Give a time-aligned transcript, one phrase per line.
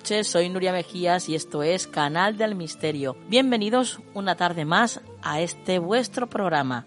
[0.00, 3.14] Soy Nuria Mejías y esto es Canal del Misterio.
[3.28, 6.86] Bienvenidos una tarde más a este vuestro programa.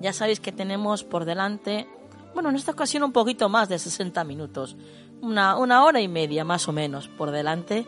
[0.00, 1.86] Ya sabéis que tenemos por delante,
[2.34, 4.76] bueno, en esta ocasión un poquito más de 60 minutos,
[5.20, 7.86] una, una hora y media más o menos por delante,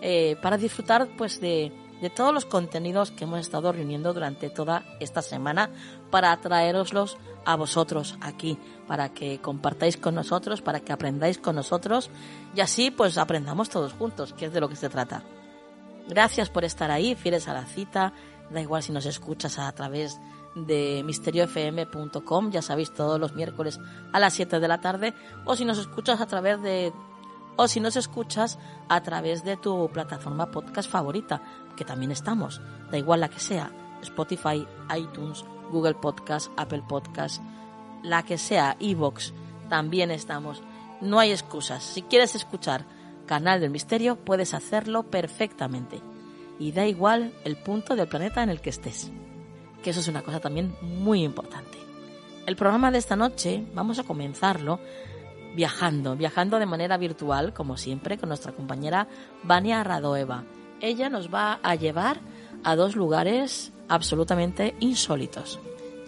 [0.00, 4.84] eh, para disfrutar pues de, de todos los contenidos que hemos estado reuniendo durante toda
[5.00, 5.70] esta semana
[6.12, 12.10] para traeroslos a vosotros aquí, para que compartáis con nosotros, para que aprendáis con nosotros
[12.54, 15.22] y así pues aprendamos todos juntos, que es de lo que se trata.
[16.08, 18.12] Gracias por estar ahí, fieles a la cita,
[18.50, 20.20] da igual si nos escuchas a través
[20.56, 23.78] de misteriofm.com, ya sabéis, todos los miércoles
[24.12, 25.14] a las 7 de la tarde,
[25.44, 26.92] o si nos escuchas a través de
[27.58, 28.58] o si nos escuchas
[28.88, 31.40] a través de tu plataforma podcast favorita,
[31.74, 33.70] que también estamos, da igual la que sea,
[34.02, 37.42] Spotify, iTunes, Google Podcast, Apple Podcast,
[38.02, 39.32] la que sea, Evox,
[39.68, 40.62] también estamos.
[41.00, 41.82] No hay excusas.
[41.82, 42.84] Si quieres escuchar
[43.26, 46.00] Canal del Misterio, puedes hacerlo perfectamente.
[46.58, 49.10] Y da igual el punto del planeta en el que estés.
[49.82, 51.78] Que eso es una cosa también muy importante.
[52.46, 54.80] El programa de esta noche vamos a comenzarlo
[55.56, 59.08] viajando, viajando de manera virtual, como siempre, con nuestra compañera
[59.42, 60.44] Vania Radoeva.
[60.80, 62.20] Ella nos va a llevar
[62.64, 65.58] a dos lugares absolutamente insólitos.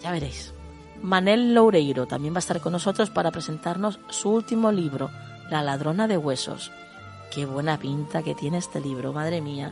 [0.01, 0.53] Ya veréis.
[1.01, 5.09] Manel Loureiro también va a estar con nosotros para presentarnos su último libro,
[5.49, 6.71] La ladrona de huesos.
[7.31, 9.71] Qué buena pinta que tiene este libro, madre mía.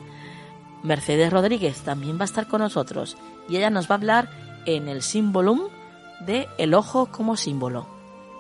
[0.84, 3.18] Mercedes Rodríguez también va a estar con nosotros
[3.50, 4.30] y ella nos va a hablar
[4.66, 5.70] en el símbolo
[6.26, 7.88] de el ojo como símbolo.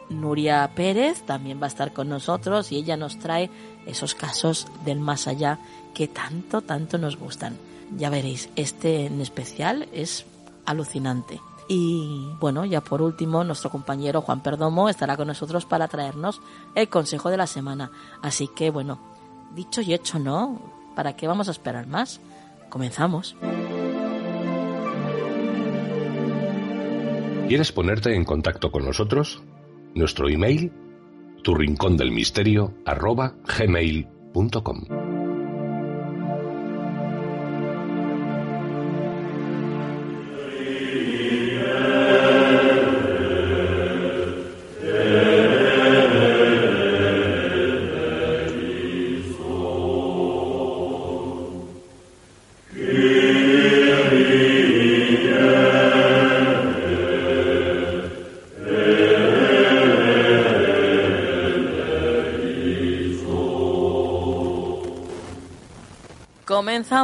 [0.09, 3.49] Nuria Pérez también va a estar con nosotros y ella nos trae
[3.85, 5.59] esos casos del más allá
[5.93, 7.57] que tanto, tanto nos gustan.
[7.95, 10.25] Ya veréis, este en especial es
[10.65, 11.39] alucinante.
[11.69, 16.41] Y bueno, ya por último, nuestro compañero Juan Perdomo estará con nosotros para traernos
[16.75, 17.91] el consejo de la semana.
[18.21, 18.99] Así que bueno,
[19.53, 20.61] dicho y hecho, ¿no?
[20.95, 22.19] ¿Para qué vamos a esperar más?
[22.69, 23.35] Comenzamos.
[27.47, 29.41] ¿Quieres ponerte en contacto con nosotros?
[29.95, 30.71] Nuestro email,
[31.43, 35.06] tu rincón del misterio, arroba gmail.com.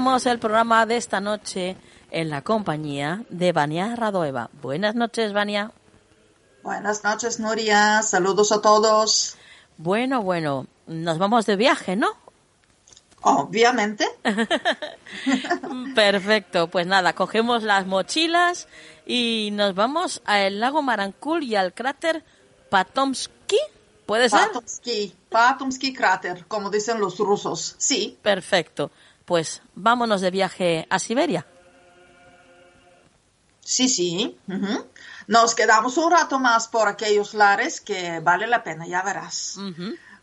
[0.03, 1.77] Comenzamos el programa de esta noche
[2.11, 4.49] en la compañía de Vania Radoeva.
[4.61, 5.71] Buenas noches, Vania.
[6.61, 8.01] Buenas noches, Nuria.
[8.01, 9.37] Saludos a todos.
[9.77, 12.09] Bueno, bueno, nos vamos de viaje, ¿no?
[13.21, 14.05] Obviamente.
[15.95, 18.67] Perfecto, pues nada, cogemos las mochilas
[19.05, 22.25] y nos vamos al lago Marancul y al cráter
[22.69, 23.57] Patomsky.
[24.05, 24.47] ¿Puede ser?
[24.47, 27.75] Patomsky, Patomsky cráter, como dicen los rusos.
[27.77, 28.19] Sí.
[28.21, 28.91] Perfecto
[29.25, 31.45] pues vámonos de viaje a Siberia.
[33.61, 34.37] Sí, sí.
[35.27, 39.57] Nos quedamos un rato más por aquellos lares que vale la pena, ya verás.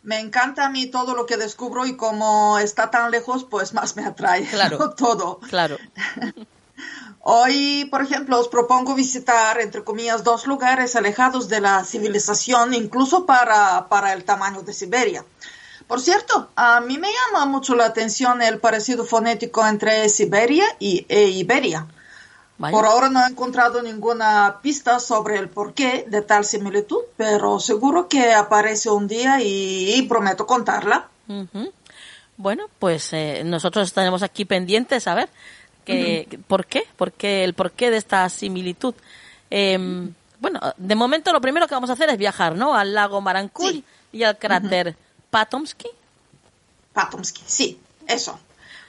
[0.03, 3.97] Me encanta a mí todo lo que descubro y como está tan lejos, pues más
[3.97, 5.41] me atrae claro, todo.
[5.49, 5.79] Claro.
[7.23, 13.27] Hoy, por ejemplo, os propongo visitar, entre comillas, dos lugares alejados de la civilización, incluso
[13.27, 15.25] para, para el tamaño de Siberia.
[15.91, 21.05] Por cierto, a mí me llama mucho la atención el parecido fonético entre Siberia y
[21.09, 21.85] e Iberia.
[22.59, 28.07] Por ahora no he encontrado ninguna pista sobre el porqué de tal similitud, pero seguro
[28.07, 31.09] que aparece un día y, prometo contarla.
[32.37, 35.29] Bueno, pues eh, nosotros estaremos aquí pendientes a ver
[35.85, 38.95] que, por qué, por qué, el porqué de esta similitud.
[39.51, 42.77] Em, bueno, de momento lo primero que vamos a hacer es viajar, ¿no?
[42.77, 43.83] Al lago Marancul
[44.13, 44.95] y al cráter
[45.31, 45.89] Patomsky.
[46.93, 48.39] Patomsky, sí, eso.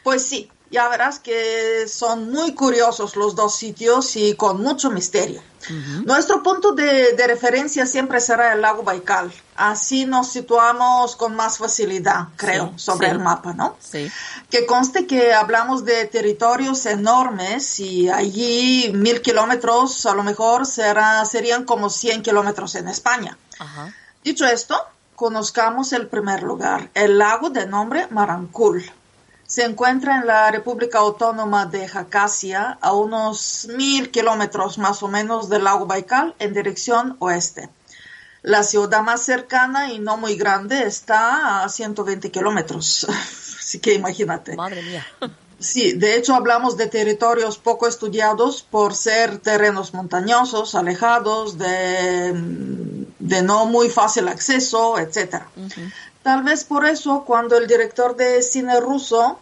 [0.03, 5.43] Pues sí, ya verás que son muy curiosos los dos sitios y con mucho misterio.
[6.05, 9.31] Nuestro punto de, referencia siempre será el lago Baikal.
[9.55, 13.77] Así nos situamos con más facilidad, creo, sobre el mapa, ¿no?
[13.79, 14.11] Sí.
[14.49, 21.23] Que conste que hablamos de territorios enormes y allí mil kilómetros a lo mejor será,
[21.25, 23.37] serían como 100 kilómetros en España.
[24.23, 24.83] Dicho esto,
[25.21, 28.83] conozcamos el primer lugar, el lago de nombre Marancul
[29.45, 35.47] se encuentra en la República Autónoma de Jacasia, a unos mil kilómetros más o menos
[35.47, 37.69] del lago Baikal, en dirección oeste.
[38.41, 43.05] La ciudad más cercana y no muy grande está a 120 kilómetros,
[43.59, 44.55] así que imagínate.
[44.55, 45.05] Madre mía.
[45.61, 52.33] Sí, de hecho hablamos de territorios poco estudiados por ser terrenos montañosos, alejados, de,
[53.19, 55.43] de no muy fácil acceso, etc.
[56.23, 59.39] Tal vez por eso, cuando el director de cine ruso,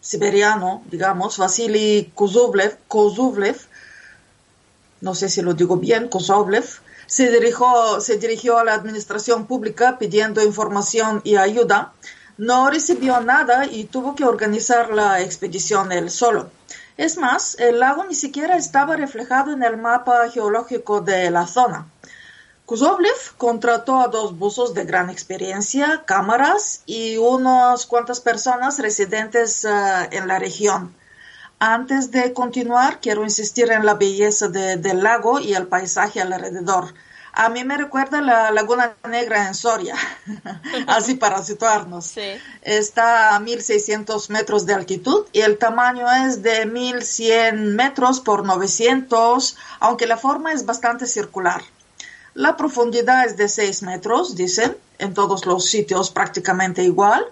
[0.00, 2.78] siberiano, digamos, Vasily Kozublev,
[5.00, 6.66] no sé si lo digo bien, Kozublev,
[7.06, 11.92] se dirigió, se dirigió a la administración pública pidiendo información y ayuda,
[12.38, 16.50] no recibió nada y tuvo que organizar la expedición él solo.
[16.96, 21.86] Es más, el lago ni siquiera estaba reflejado en el mapa geológico de la zona.
[22.64, 29.70] Kuzovlev contrató a dos buzos de gran experiencia, cámaras y unas cuantas personas residentes eh,
[30.10, 30.92] en la región.
[31.58, 36.92] Antes de continuar, quiero insistir en la belleza del lago y el paisaje alrededor.
[37.38, 39.94] A mí me recuerda la Laguna Negra en Soria,
[40.86, 42.14] así para situarnos.
[42.62, 49.54] Está a 1600 metros de altitud y el tamaño es de 1100 metros por 900,
[49.80, 51.60] aunque la forma es bastante circular.
[52.32, 57.22] La profundidad es de 6 metros, dicen, en todos los sitios prácticamente igual.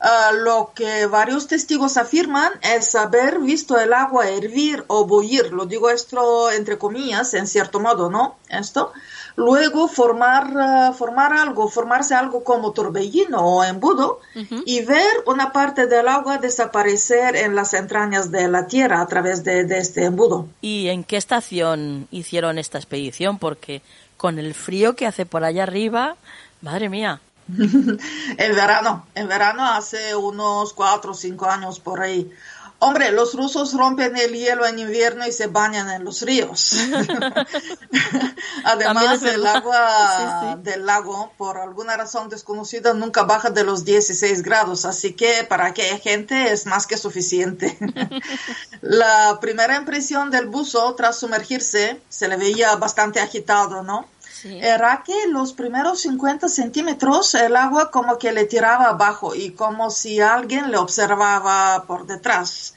[0.00, 5.66] Ah, lo que varios testigos afirman es haber visto el agua hervir o bullir, lo
[5.66, 8.36] digo esto entre comillas, en cierto modo, ¿no?
[8.48, 8.92] Esto.
[9.36, 14.20] Luego formar, ah, formar algo, formarse algo como torbellino o embudo
[14.66, 19.44] y ver una parte del agua desaparecer en las entrañas de la tierra a través
[19.44, 20.48] de, de este embudo.
[20.60, 23.38] ¿Y en qué estación hicieron esta expedición?
[23.38, 23.82] Porque
[24.16, 26.16] con el frío que hace por allá arriba,
[26.60, 27.20] madre mía.
[28.38, 32.30] el verano, en verano hace unos cuatro o cinco años por ahí.
[32.84, 36.72] Hombre, los rusos rompen el hielo en invierno y se bañan en los ríos.
[38.64, 44.84] Además, el agua del lago, por alguna razón desconocida, nunca baja de los 16 grados,
[44.84, 47.78] así que para aquella gente es más que suficiente.
[48.80, 54.08] La primera impresión del buzo tras sumergirse se le veía bastante agitado, ¿no?
[54.44, 59.90] Era que los primeros 50 centímetros el agua como que le tiraba abajo y como
[59.90, 62.74] si alguien le observaba por detrás.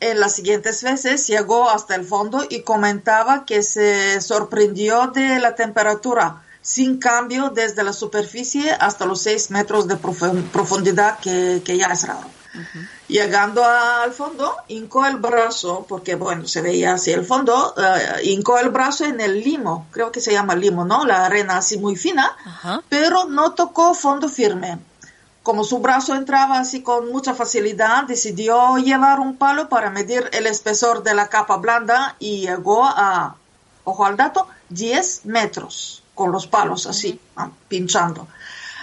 [0.00, 5.54] En las siguientes veces llegó hasta el fondo y comentaba que se sorprendió de la
[5.54, 12.06] temperatura sin cambio desde la superficie hasta los 6 metros de profundidad que ya es
[12.06, 12.28] raro.
[13.10, 18.58] Llegando al fondo, hincó el brazo, porque bueno, se veía así el fondo, uh, hincó
[18.58, 21.04] el brazo en el limo, creo que se llama limo, ¿no?
[21.04, 22.36] La arena así muy fina,
[22.88, 24.78] pero no tocó fondo firme.
[25.42, 30.46] Como su brazo entraba así con mucha facilidad, decidió llevar un palo para medir el
[30.46, 33.34] espesor de la capa blanda y llegó a,
[33.82, 38.28] ojo al dato, 10 metros con los palos así, ah, pinchando.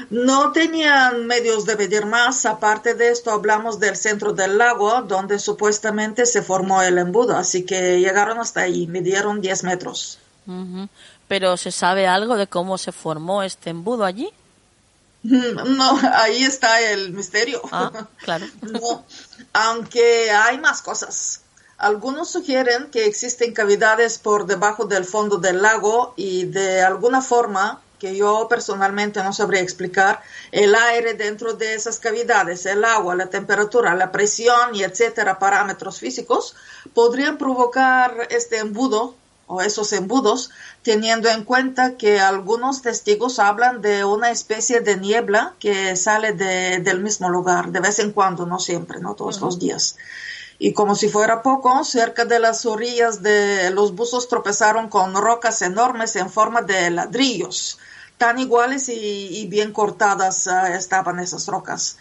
[0.09, 2.45] No tenían medios de medir más.
[2.45, 7.35] Aparte de esto, hablamos del centro del lago, donde supuestamente se formó el embudo.
[7.35, 10.19] Así que llegaron hasta ahí, midieron 10 metros.
[11.27, 14.31] ¿Pero se sabe algo de cómo se formó este embudo allí?
[15.23, 17.61] No, ahí está el misterio.
[17.71, 18.45] Ah, claro.
[18.61, 19.05] no,
[19.53, 21.41] aunque hay más cosas.
[21.77, 27.81] Algunos sugieren que existen cavidades por debajo del fondo del lago y de alguna forma
[27.99, 33.29] que yo personalmente no sabría explicar, el aire dentro de esas cavidades, el agua, la
[33.29, 36.55] temperatura, la presión y etcétera, parámetros físicos,
[36.93, 39.15] podrían provocar este embudo
[39.47, 40.51] o esos embudos,
[40.83, 46.99] teniendo en cuenta que algunos testigos hablan de una especie de niebla que sale del
[46.99, 49.95] mismo lugar, de vez en cuando, no siempre, no todos los días.
[50.59, 55.61] Y como si fuera poco, cerca de las orillas de los buzos tropezaron con rocas
[55.61, 57.77] enormes en forma de ladrillos,
[58.17, 61.97] tan iguales y, bien cortadas ah, estaban esas rocas.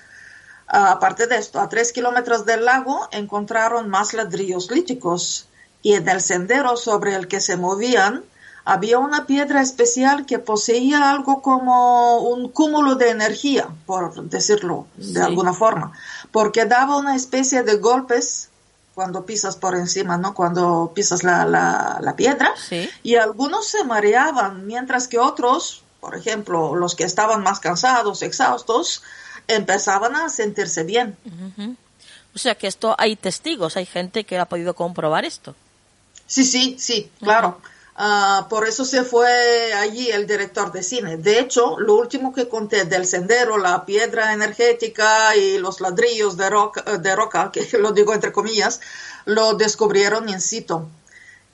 [0.68, 5.48] Ah, aparte de esto, a tres kilómetros del lago encontraron más ladrillos líticos
[5.82, 8.24] y en el sendero sobre el que se movían
[8.68, 15.22] había una piedra especial que poseía algo como un cúmulo de energía, por decirlo de
[15.22, 15.92] alguna forma,
[16.32, 18.48] porque daba una especie de golpes
[18.94, 20.34] cuando pisas por encima, ¿no?
[20.34, 22.54] Cuando pisas la, la, piedra.
[23.02, 29.02] Y algunos se mareaban, mientras que otros, por ejemplo, los que estaban más cansados, exhaustos,
[29.48, 31.16] empezaban a sentirse bien.
[32.34, 35.54] O sea que esto hay testigos, hay gente que ha podido comprobar esto.
[36.26, 37.60] Sí, sí, sí, claro.
[37.98, 41.16] Ah, por eso se fue allí el director de cine.
[41.16, 46.50] De hecho, lo último que conté del sendero, la piedra energética y los ladrillos de
[46.50, 48.80] roca, de roca que lo digo entre comillas,
[49.24, 50.86] lo descubrieron in situ.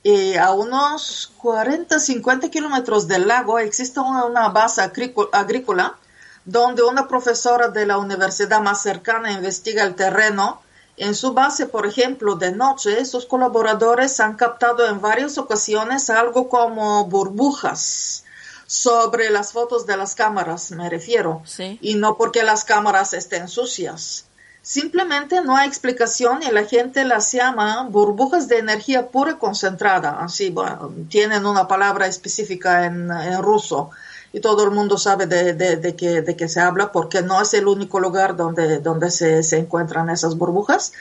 [0.03, 5.97] Y a unos 40, 50 kilómetros del lago existe una base agrícola
[6.43, 10.61] donde una profesora de la universidad más cercana investiga el terreno
[10.97, 16.49] en su base, por ejemplo, de noche, sus colaboradores han captado en varias ocasiones algo
[16.49, 18.23] como burbujas
[18.67, 21.41] sobre las fotos de las cámaras, me refiero.
[21.81, 24.25] Y no porque las cámaras estén sucias.
[24.61, 30.19] Simplemente no hay explicación y la gente las llama burbujas de energía pura concentrada.
[30.21, 33.89] Así, bueno, tienen una palabra específica en, en ruso
[34.35, 37.67] y todo el mundo sabe de, de, que, de se habla porque no es el
[37.67, 40.91] único lugar donde, donde se, se encuentran esas burbujas.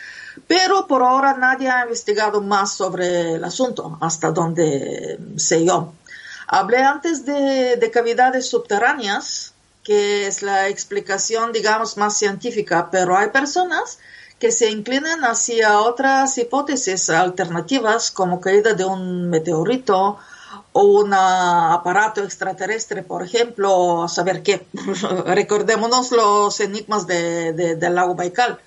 [0.47, 5.95] Pero por ahora nadie ha investigado más sobre el asunto, hasta donde sé yo.
[6.47, 13.31] Hablé antes de, de cavidades subterráneas, que es la explicación, digamos, más científica, pero hay
[13.31, 13.99] personas
[14.39, 20.19] que se inclinan hacia otras hipótesis alternativas, como caída de un meteorito
[20.73, 24.66] o un aparato extraterrestre, por ejemplo, a saber qué.
[25.26, 28.59] Recordémonos los enigmas de, del lago Baikal.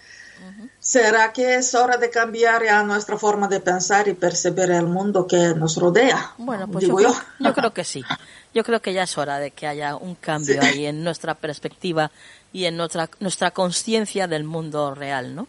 [0.80, 5.26] ¿Será que es hora de cambiar ya nuestra forma de pensar y percibir el mundo
[5.26, 6.34] que nos rodea?
[6.38, 6.96] Bueno, pues yo,
[7.56, 8.04] Creo, que sí.
[8.54, 12.12] Yo creo que ya es hora de que haya un cambio ahí en nuestra perspectiva
[12.54, 15.48] y en nuestra, nuestra conciencia del mundo real, ¿no?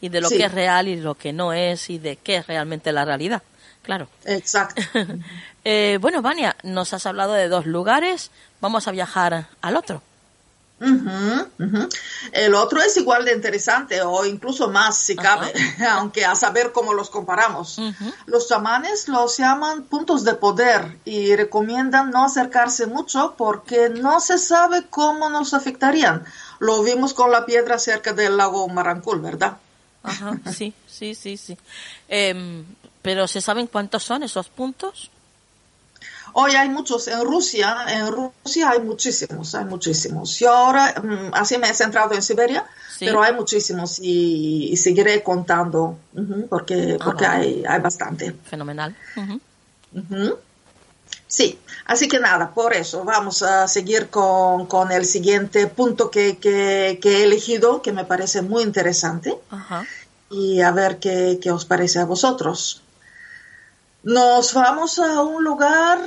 [0.00, 2.48] Y de lo que es real y lo que no es y de qué es
[2.48, 3.42] realmente la realidad
[3.82, 4.08] claro.
[4.24, 4.82] Exacto.
[5.64, 10.02] eh, bueno, Vania, nos has hablado de dos lugares, vamos a viajar al otro.
[12.32, 15.52] El otro es igual de interesante o incluso más si cabe,
[15.90, 17.80] aunque a saber cómo los comparamos.
[18.26, 24.38] Los chamanes los llaman puntos de poder y recomiendan no acercarse mucho porque no se
[24.38, 26.24] sabe cómo nos afectarían.
[26.58, 29.58] Lo vimos con la piedra cerca del lago Marancul, ¿verdad?
[30.02, 31.56] Ajá, sí, sí, sí, sí.
[32.08, 32.64] Em,
[33.02, 35.10] pero ¿se saben cuántos son esos puntos?
[36.34, 40.38] Hoy hay muchos en Rusia, en Rusia hay muchísimos, hay muchísimos.
[40.38, 42.64] Yo ahora, mm, así me he centrado en Siberia,
[42.98, 45.98] pero hay muchísimos y, seguiré contando
[46.48, 48.34] porque, ah, porque hay, hay bastante.
[48.44, 48.96] Fenomenal.
[51.26, 56.38] Sí, así que nada, por eso vamos a seguir con, con el siguiente punto que,
[56.38, 59.38] que, que, he elegido, que me parece muy interesante,
[60.30, 62.81] y a ver qué, qué os parece a vosotros.
[64.02, 66.00] Nos vamos a un lugar,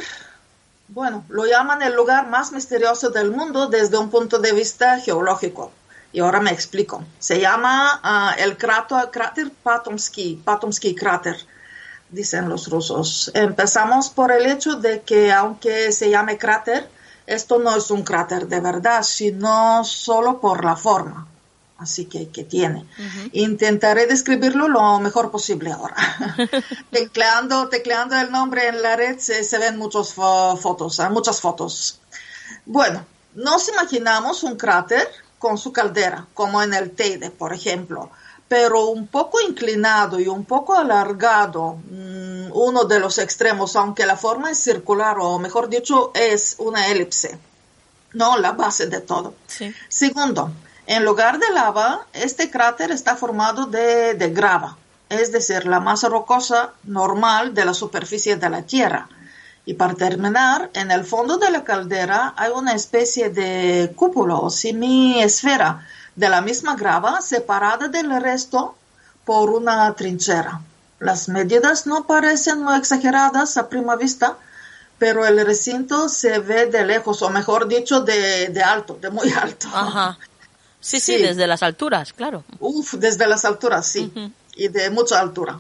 [0.90, 5.72] bueno, lo llaman el lugar más misterioso del mundo desde un punto de vista geológico.
[6.12, 7.06] Y ahora me explico.
[7.20, 11.38] Se llama ah, el cráter, cráter Patomsky, Patomsky cráter,
[12.10, 13.32] dicen los rusos.
[13.34, 16.90] Empezamos por el hecho de que aunque se llame cráter,
[17.26, 21.28] esto no es un cráter de verdad, sino solo por la forma
[21.78, 22.86] así que, que tiene.
[23.34, 25.96] Intentaré describirlo lo mejor posible ahora.
[26.92, 31.10] tecleando, tecleando el nombre en la red se, se ven muchas fotos, ¿eh?
[31.10, 32.00] muchas fotos.
[32.66, 33.06] Bueno,
[33.36, 38.10] nos imaginamos un cráter con su caldera, como en el Teide, por ejemplo,
[38.48, 44.16] pero un poco inclinado y un poco alargado, mm, uno de los extremos, aunque la
[44.16, 47.38] forma es circular, o mejor dicho, es una elipse.
[48.14, 49.34] No, la base de todo.
[49.90, 50.52] Segundo,
[50.88, 54.78] en lugar de lava, este cráter está formado de, grava,
[55.10, 59.10] es decir, la masa rocosa normal de la superficie de la Tierra.
[59.66, 64.52] Y para terminar, en el fondo de la caldera hay una especie de cúpula o
[64.52, 68.76] semi-esfera de la misma grava separada del resto
[69.26, 70.62] por una trinchera.
[71.00, 74.38] Las medidas no parecen muy exageradas a prima vista,
[75.00, 79.32] pero el recinto se ve de lejos, o mejor dicho, de, de alto, de muy
[79.32, 79.68] alto.
[79.74, 80.18] Ajá.
[80.86, 82.44] Sí, sí, desde las alturas, claro.
[82.60, 84.14] Uf, desde las alturas, sí,
[84.56, 85.60] y de mucha altura.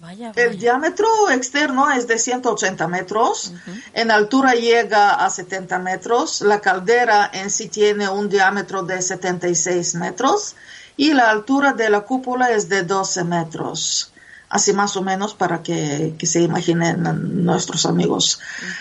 [0.00, 3.52] Vaya, El diámetro externo es de 180 metros,
[3.92, 9.94] en altura llega a 70 metros, la caldera en sí tiene un diámetro de 76
[9.94, 10.56] metros
[10.96, 14.12] y la altura de la cúpula es de 12 metros.
[14.48, 18.40] Así más o menos para que, que se imaginen nuestros amigos.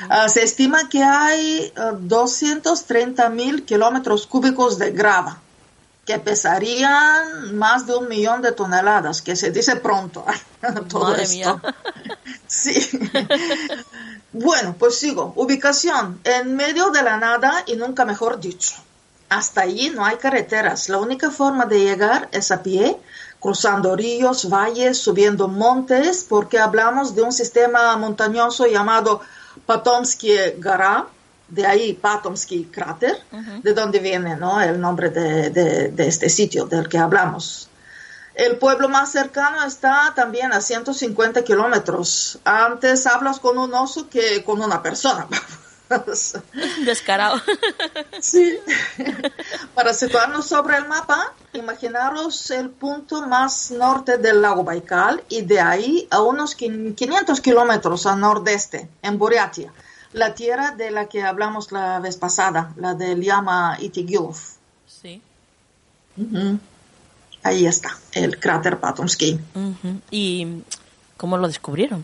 [0.09, 5.43] Ah, se estima que hay 230 mil kilómetros cúbicos de grava
[6.09, 10.25] que pesarían más de un millón de toneladas, que se dice pronto.
[10.89, 11.35] Todo Madre esto.
[11.35, 11.61] mía.
[12.47, 12.89] Sí.
[14.33, 15.33] bueno, pues sigo.
[15.35, 18.73] Ubicación en medio de la nada y nunca mejor dicho.
[19.29, 20.89] Hasta allí no hay carreteras.
[20.89, 22.97] La única forma de llegar es a pie,
[23.39, 29.21] cruzando ríos, valles, subiendo montes, porque hablamos de un sistema montañoso llamado
[29.67, 31.05] Patomsky Gara,
[31.49, 33.17] de ahí Patomsky Cráter,
[33.63, 34.61] de donde viene ¿no?
[34.61, 37.67] el nombre de, de- de este sitio del que hablamos.
[38.35, 42.39] El pueblo más cercano está también a 150 kilómetros.
[42.45, 45.27] Antes hablas con un oso que con una persona.
[46.85, 47.41] Descarado.
[48.21, 48.59] Sí.
[49.73, 55.59] Para situarnos sobre el mapa, imaginaros el punto más norte del lago Baikal y de
[55.61, 59.71] ahí a unos quin- 500 kilómetros al nordeste, en Buriatia,
[60.13, 64.35] la tierra de la que hablamos la vez pasada, la del Yama Itigilov.
[64.87, 65.21] Sí.
[67.43, 69.39] Ahí está, el cráter Patomsky.
[69.55, 70.01] Ujú.
[70.11, 70.63] ¿Y
[71.17, 72.03] cómo lo descubrieron?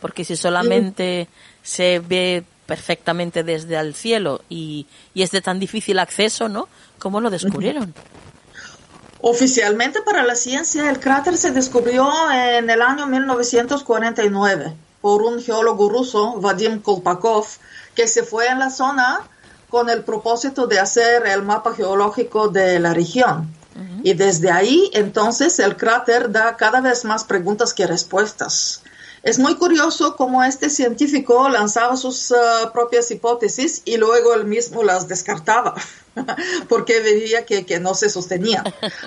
[0.00, 1.28] Porque si solamente
[1.62, 6.68] se ve perfectamente desde el cielo y, y es de tan difícil acceso, ¿no?
[6.98, 7.94] ¿Cómo lo descubrieron?
[9.20, 14.74] Oficialmente para la ciencia, el cráter se descubrió en el año 1949
[15.06, 17.46] por un geólogo ruso, Vadim Kolpakov,
[17.94, 19.20] que se fue en la zona
[19.68, 23.48] con el propósito de hacer el mapa geológico de la región.
[24.02, 28.82] Y desde ahí, entonces, el cráter da cada vez más preguntas que respuestas.
[29.26, 32.36] Es muy curioso cómo este científico lanzaba sus eh,
[32.72, 35.74] propias hipótesis y luego él mismo las descartaba,
[36.68, 38.62] porque veía que, que no se sostenía.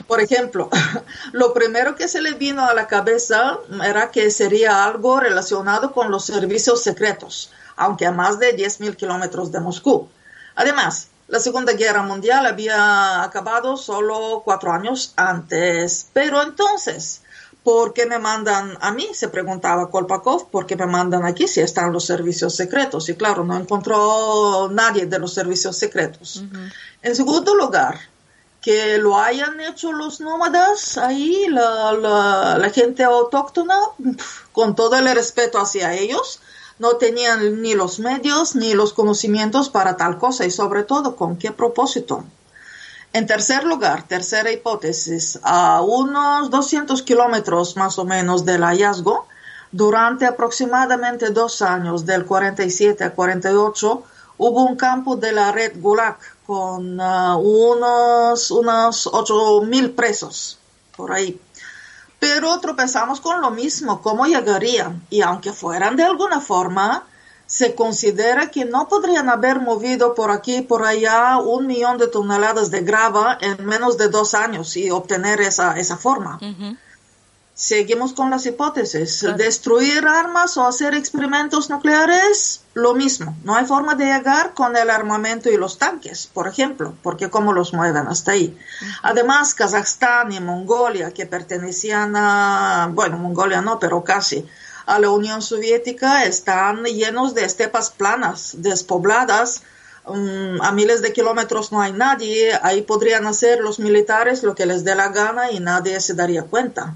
[0.07, 0.69] Por ejemplo,
[1.31, 6.11] lo primero que se le vino a la cabeza era que sería algo relacionado con
[6.11, 10.09] los servicios secretos, aunque a más de 10.000 kilómetros de Moscú.
[10.53, 16.09] Además, la Segunda Guerra Mundial había acabado solo cuatro años antes.
[16.11, 17.21] Pero entonces,
[17.63, 19.07] ¿por qué me mandan a mí?
[19.13, 23.09] Se preguntaba Kolpakov, ¿por qué me mandan aquí si están los servicios secretos?
[23.09, 26.43] Y claro, no encontró nadie de los servicios secretos.
[27.01, 27.99] En segundo lugar,
[28.61, 33.77] que lo hayan hecho los nómadas ahí, la, la- la gente autóctona,
[34.51, 36.39] con todo el respeto hacia ellos,
[36.77, 41.37] no tenían ni los medios ni los conocimientos para tal cosa y sobre todo con
[41.37, 42.23] qué propósito.
[43.11, 49.27] En tercer lugar, tercera hipótesis, a unos 200 kilómetros más o menos del hallazgo,
[49.71, 54.03] durante aproximadamente dos años, del 47 a 48,
[54.37, 60.59] hubo un campo de la red Gulag con ah, unos, unos 8.000 presos
[60.95, 61.39] por ahí.
[62.19, 65.01] Pero tropezamos con lo mismo, cómo llegarían.
[65.09, 67.05] Y aunque fueran de alguna forma,
[67.49, 72.07] se considera que no podrían haber movido por aquí y por allá un millón de
[72.07, 76.39] toneladas de grava en menos de dos años y obtener esa, esa forma.
[77.55, 79.25] Seguimos con las hipótesis.
[79.35, 83.35] Destruir armas o hacer experimentos nucleares, lo mismo.
[83.43, 87.51] No hay forma de llegar con el armamento y los tanques, por ejemplo, porque cómo
[87.51, 88.55] los mueven hasta ahí.
[89.01, 94.47] Además, Kazajstán y Mongolia, que pertenecían a, bueno, Mongolia no, pero casi,
[94.89, 99.61] a la Unión Soviética, están llenos de estepas planas, despobladas.
[100.07, 102.57] Mm, a miles de kilómetros no hay nadie.
[102.63, 106.43] Ahí podrían hacer los militares lo que les dé la gana y nadie se daría
[106.43, 106.95] cuenta.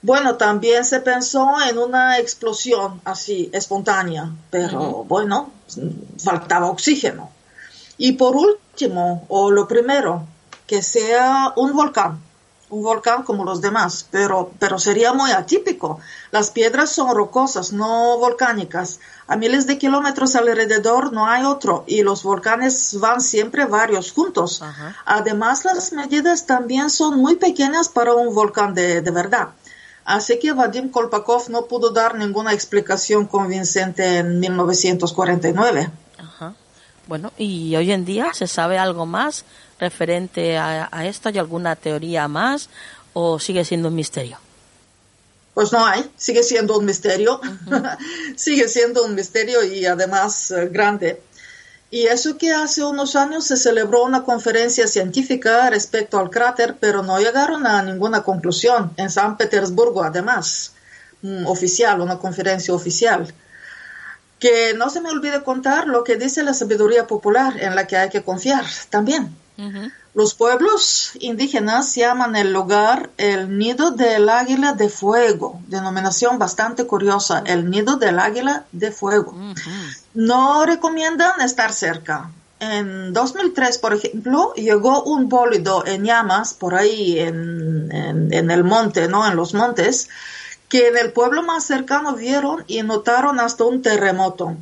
[0.00, 5.52] Bueno, también se pensó en una explosión así, espontánea, pero bueno,
[6.18, 7.30] faltaba oxígeno.
[7.98, 10.26] Y por último, o lo primero,
[10.66, 12.22] que sea un volcán,
[12.70, 16.00] un volcán como los demás, pero, pero sería muy atípico.
[16.30, 19.00] Las piedras son rocosas, no volcánicas.
[19.26, 24.62] A miles de kilómetros alrededor no hay otro y los volcanes van siempre varios juntos.
[25.04, 29.48] Además, las medidas también son muy pequeñas para un volcán de, de verdad.
[30.04, 35.90] Así que Vadim Kolpakov no pudo dar ninguna explicación convincente en 1949.
[36.18, 36.54] Ajá.
[37.06, 39.44] Bueno, ¿y hoy en día se sabe algo más
[39.80, 41.30] referente a, esto?
[41.30, 42.68] ¿Hay alguna teoría más
[43.12, 44.38] o sigue siendo un misterio?
[45.54, 47.40] Pues no hay, sigue siendo un misterio,
[48.36, 51.20] sigue siendo un misterio y además eh, grande.
[51.90, 57.02] Y eso que hace unos años se celebró una conferencia científica respecto al cráter, pero
[57.02, 58.92] no llegaron a ninguna conclusión.
[58.96, 60.72] En San Petersburgo, además,
[61.46, 63.34] oficial, una conferencia oficial.
[64.38, 67.96] Que no se me olvide contar lo que dice la sabiduría popular, en la que
[67.96, 69.36] hay que confiar también.
[70.14, 77.42] Los pueblos indígenas llaman el lugar el nido del águila de fuego, denominación bastante curiosa,
[77.46, 79.34] el nido del águila de fuego.
[80.14, 82.30] No recomiendan estar cerca.
[82.58, 89.08] En 2003, por ejemplo, llegó un bólido en llamas por ahí en, en el monte,
[89.08, 89.26] ¿no?
[89.26, 90.08] En los montes,
[90.68, 94.56] que en el pueblo más cercano vieron y notaron hasta un terremoto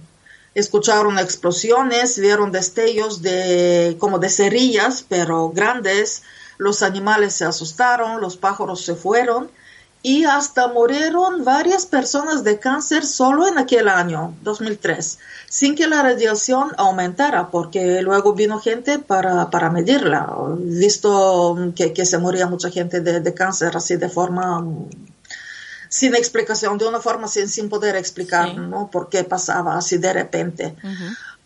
[0.58, 6.22] escucharon explosiones, vieron destellos de como de cerillas, pero grandes.
[6.58, 9.50] Los animales se asustaron, los pájaros se fueron
[10.02, 15.18] y hasta murieron varias personas de cáncer solo en aquel año, 2003,
[15.48, 22.06] sin que la radiación aumentara, porque luego vino gente para, para medirla, visto que, que,
[22.06, 24.64] se moría mucha gente de, de cáncer así de forma
[25.88, 28.90] sin explicación, de una forma sin, sin poder explicar, ¿no?
[28.90, 30.74] Por qué pasaba así de repente.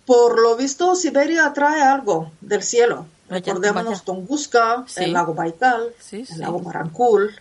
[0.04, 3.06] Por lo visto, Siberia atrae algo del cielo.
[3.28, 7.34] Recordémonos Tunguska, el lago Baikal, el lago Marancul.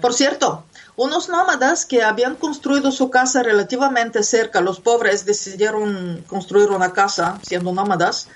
[0.00, 0.64] Por cierto,
[0.96, 7.38] unos nómadas que habían construido su casa relativamente cerca, los pobres decidieron construir una casa
[7.42, 8.28] siendo nómadas,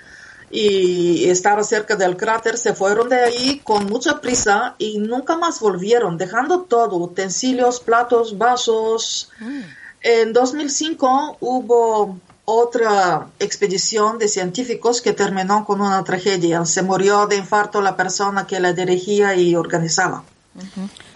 [0.55, 5.59] y estaba cerca del cráter, se fueron de ahí con mucha prisa y nunca más
[5.59, 9.29] volvieron, dejando todo, utensilios, platos, vasos.
[9.39, 9.61] Mm.
[10.01, 16.63] En 2005 hubo otra expedición de científicos que terminó con una tragedia.
[16.63, 20.23] Se murió de infarto la persona que la dirigía y organizaba.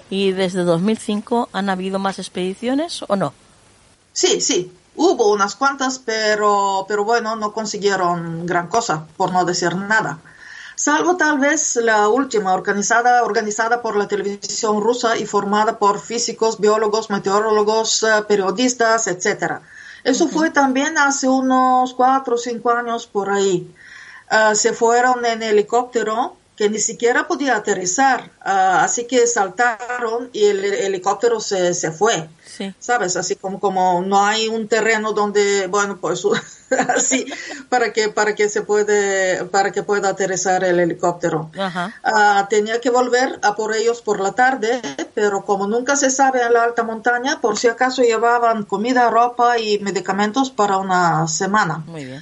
[0.10, 3.34] ¿Y desde 2005 han habido más expediciones o no?
[4.12, 4.70] Sí, sí,
[5.02, 10.20] Hubo unas cuantas, pero, pero bueno, no consiguieron gran cosa, por no decir nada.
[10.76, 16.60] Salvo tal vez la última, organizada, organizada por la televisión rusa y formada por físicos,
[16.60, 19.62] biólogos, meteorólogos, eh, periodistas, etc.
[20.04, 23.74] Eso fue también hace unos cuatro o cinco años por ahí.
[24.30, 28.50] Eh, se fueron en helicóptero que ni siquiera podía aterrizar, eh,
[28.84, 32.28] así que saltaron y el helicóptero se, se fue.
[32.80, 33.16] ¿sabes?
[33.16, 36.22] Así como, como no hay un terreno donde, bueno, pues
[36.94, 37.26] así,
[37.70, 41.50] para que, para que se puede, para que pueda aterrizar el helicóptero.
[42.04, 44.82] Ah, tenía que volver a por ellos por la tarde,
[45.14, 49.58] pero como nunca se sabe en la alta montaña, por si acaso llevaban comida, ropa
[49.60, 51.84] y medicamentos para una semana.
[51.88, 52.22] Muy bien.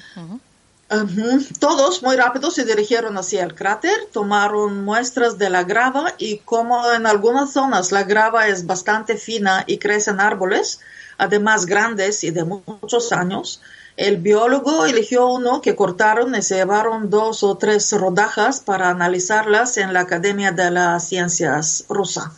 [1.59, 6.91] Todos muy rápido se dirigieron hacia el cráter, tomaron muestras de la grava y como
[6.93, 10.79] en algunas zonas la grava es bastante fina y crecen árboles,
[11.17, 13.61] además grandes y de muchos años,
[13.97, 19.77] el biólogo eligió uno que cortaron y se llevaron dos o tres rodajas para analizarlas
[19.77, 22.31] en la Academia de las Ciencias rusa.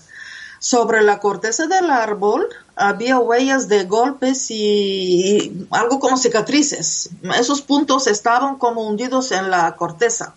[0.60, 2.48] Sobre la corteza del árbol
[2.80, 7.10] había huellas de golpes y, algo como cicatrices.
[7.38, 10.34] Esos puntos estaban como hundidos en la corteza.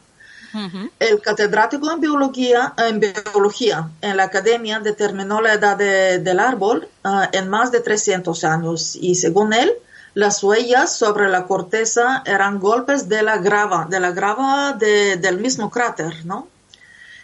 [0.98, 7.26] El catedrático en biología, en biología en la academia determinó la edad del árbol ah,
[7.32, 9.72] en más de 300 años y según él,
[10.12, 15.70] las huellas sobre la corteza eran golpes de la grava, de la grava del mismo
[15.70, 16.48] cráter, ¿no?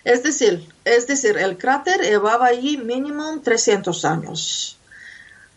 [0.04, 4.78] Es decir, es decir, el cráter llevaba allí mínimo 300 años.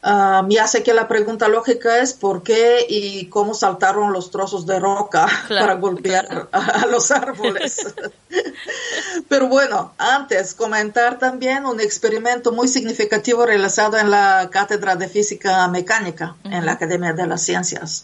[0.04, 4.66] Um, ya sé que la pregunta lógica es por qué y cómo saltaron los trozos
[4.66, 7.86] de roca para golpear a, los árboles.
[9.30, 15.68] Pero bueno, antes comentar también un experimento muy significativo realizado en la Cátedra de Física
[15.68, 18.04] Mecánica en la Academia de las Ciencias.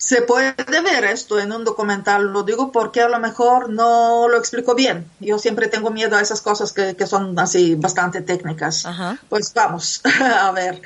[0.00, 4.38] Se puede ver esto en un documental, lo digo porque a lo mejor no lo
[4.38, 5.06] explico bien.
[5.20, 8.86] Yo siempre tengo miedo a esas cosas que, que son así bastante técnicas.
[9.28, 10.00] Pues vamos
[10.40, 10.80] a ver.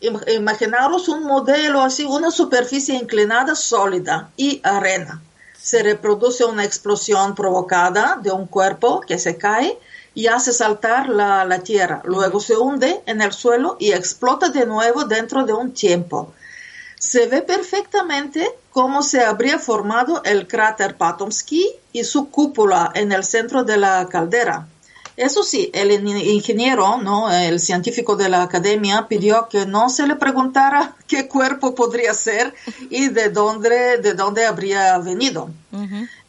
[0.00, 5.22] imaginaros un modelo así, una superficie inclinada sólida y arena.
[5.56, 9.78] Se reproduce una explosión provocada de un cuerpo que se cae
[10.12, 12.02] y hace saltar la, la tierra.
[12.04, 16.32] Luego se hunde en el suelo y explota de nuevo dentro de un tiempo
[17.00, 23.24] se ve perfectamente cómo se habría formado el cráter Patomsky y su cúpula en el
[23.24, 24.68] centro de la caldera.
[25.16, 27.32] Eso sí, el ingeniero, ¿no?
[27.32, 32.54] el científico de la academia, pidió que no se le preguntara qué cuerpo podría ser
[32.90, 35.48] y de dónde, de dónde habría venido.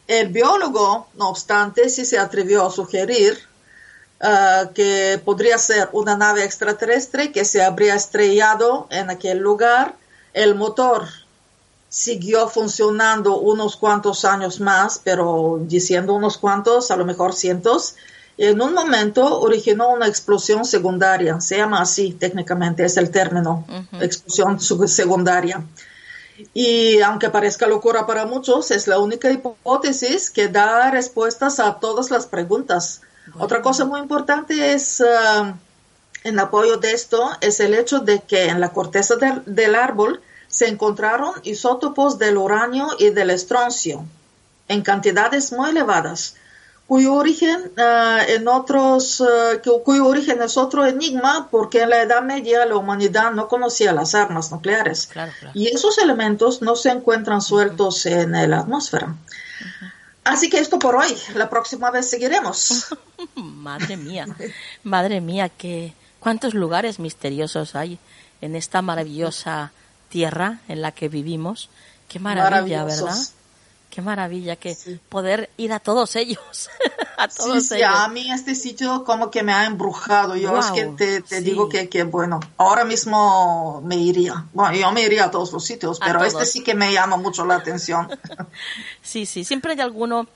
[0.08, 3.38] El biólogo, no obstante, sí se atrevió a sugerir
[4.22, 10.00] uh, que podría ser una nave extraterrestre que se habría estrellado en aquel lugar.
[10.34, 11.08] El motor
[11.90, 17.96] siguió funcionando unos cuantos años más, pero diciendo unos cuantos, a lo mejor cientos,
[18.38, 23.66] en un momento originó una explosión secundaria, se llama así técnicamente, es el término,
[24.00, 25.64] explosión secundaria.
[26.54, 32.10] Y aunque parezca locura para muchos, es la única hipótesis que da respuestas a todas
[32.10, 33.02] las preguntas.
[33.38, 35.54] Otra cosa muy importante es, uh,
[36.24, 40.68] en apoyo de esto, es el hecho de que en la corteza del árbol se
[40.68, 44.06] encontraron isótopos del uranio y del estroncio
[44.68, 46.36] en cantidades muy elevadas
[46.92, 52.22] cuyo origen ah, en otros ah, cuyo origen es otro enigma porque en la Edad
[52.22, 55.10] Media la humanidad no conocía las armas nucleares
[55.54, 59.16] y esos elementos no se encuentran sueltos en la atmósfera.
[60.24, 61.16] Así que esto por hoy.
[61.34, 62.88] La próxima vez seguiremos.
[63.36, 64.28] madre mía,
[64.84, 68.00] madre mía, que cuántos lugares misteriosos hay
[68.40, 69.74] en esta maravillosa
[70.08, 71.70] tierra en la que vivimos.
[72.08, 73.18] Qué maravilla, ¿verdad?
[73.90, 74.78] Qué maravilla que
[75.10, 76.70] poder ir a todos ellos.
[77.18, 80.38] a todos sí, a mí este sitio como que me ha embrujado.
[80.38, 84.46] Yo es que te, digo que, que, bueno, ahora mismo me iría.
[84.54, 87.46] Bueno, yo me iría a todos los sitios, pero este sí que me llama mucho
[87.46, 88.10] la atención.
[89.02, 90.28] sí, sí, siempre hay alguno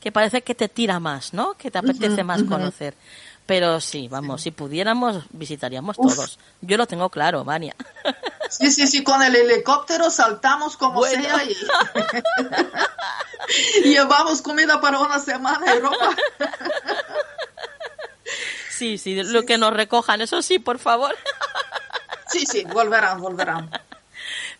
[0.00, 1.54] que parece que te tira más, ¿no?
[1.54, 2.94] Que te apetece más conocer.
[3.46, 6.38] Pero sí, vamos, si pudiéramos, visitaríamos todos.
[6.62, 7.74] Yo lo tengo claro, Vania.
[8.50, 11.56] Sí, sí, sí, con el helicóptero saltamos como sea y...
[13.84, 16.14] llevamos comida para una semana y ropa.
[18.70, 21.16] Sí, sí, lo que nos recojan, eso sí, por favor.
[22.28, 23.70] Sí, sí, volverán, volverán.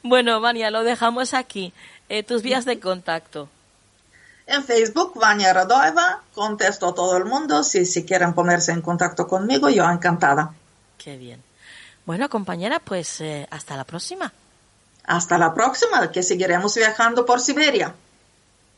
[0.05, 1.73] Bueno, Vania, lo dejamos aquí.
[2.09, 3.49] Eh, tus vías de contacto.
[4.47, 7.63] En Facebook, Vania Radoeva, contesto a todo el mundo.
[7.63, 10.53] Si, si quieren ponerse en contacto conmigo, yo encantada.
[10.99, 11.43] Qué bien.
[12.05, 14.33] Bueno, compañera, pues eh, hasta la próxima.
[15.05, 17.95] Hasta la próxima, que seguiremos viajando por Siberia.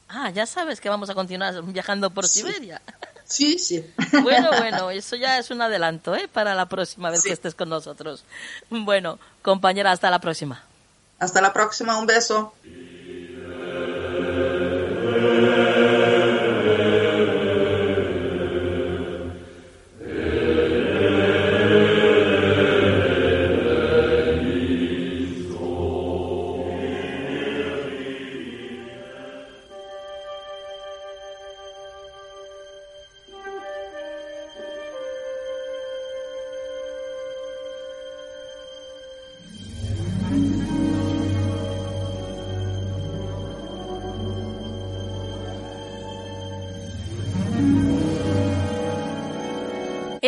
[0.08, 2.80] Ah, ya sabes que vamos a continuar viajando por Siberia.
[3.24, 3.84] Sí, sí.
[4.22, 6.28] Bueno, bueno, eso ya es un adelanto, ¿eh?
[6.32, 8.24] Para la próxima vez que estés con nosotros.
[8.70, 10.62] Bueno, compañera, hasta la próxima.
[11.18, 12.54] Hasta la próxima, un beso.
[15.18, 15.75] Amen.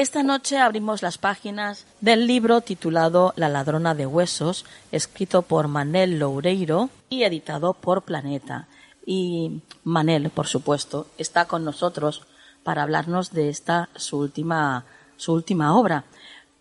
[0.01, 6.21] Esta noche abrimos las páginas del libro titulado La ladrona de huesos, escrito por Manel
[6.21, 8.69] Loureiro y editado por Planeta.
[9.05, 12.23] Y Manel, por supuesto, está con nosotros
[12.63, 14.85] para hablarnos de esta su última,
[15.17, 16.05] su última obra.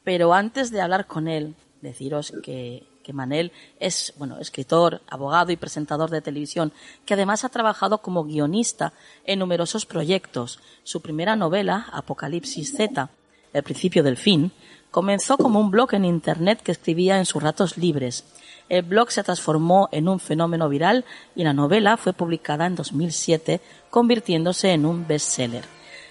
[0.04, 5.58] Pero antes de hablar con él, deciros que, que Manel es, bueno, escritor, abogado y
[5.58, 6.74] presentador de televisión,
[7.06, 8.94] que además ha trabajado como guionista
[9.26, 10.60] en numerosos proyectos.
[10.82, 13.12] Su primera novela, Apocalipsis Z,
[13.58, 14.52] el principio del fin,
[14.92, 18.24] comenzó como un blog en Internet que escribía en sus ratos libres.
[18.70, 23.62] El blog se transformó en un fenómeno viral y la novela fue publicada en 2007,
[23.90, 25.66] convirtiéndose en un bestseller.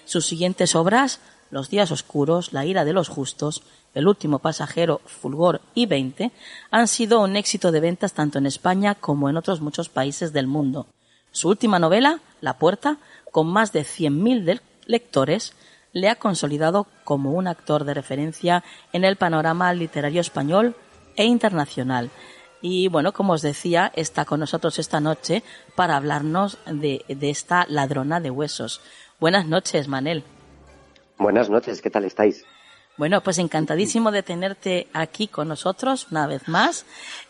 [0.05, 3.63] Sus siguientes obras, Los días oscuros, La ira de los justos,
[3.95, 6.33] El último pasajero, Fulgor y Veinte,
[6.71, 10.47] han sido un éxito de ventas tanto en España como en otros muchos países del
[10.49, 10.87] mundo.
[11.31, 12.99] Su última novela, La puerta,
[13.31, 15.53] con más de 100.000 lectores,
[15.97, 20.77] le ha consolidado como un actor de referencia en el panorama literario español
[21.17, 22.11] e internacional.
[22.61, 25.43] Y bueno, como os decía, está con nosotros esta noche
[25.75, 28.83] para hablarnos de, esta ladrona de huesos.
[29.19, 30.23] Buenas noches, Manel.
[31.17, 32.45] Buenas noches, ¿qué tal estáis?
[32.99, 36.85] Bueno, pues encantadísimo de tenerte aquí con nosotros una vez más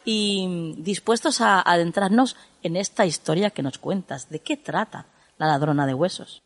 [0.04, 4.28] y dispuestos a adentrarnos en esta historia que nos cuentas.
[4.28, 5.06] ¿De qué trata
[5.38, 6.42] la ladrona de huesos?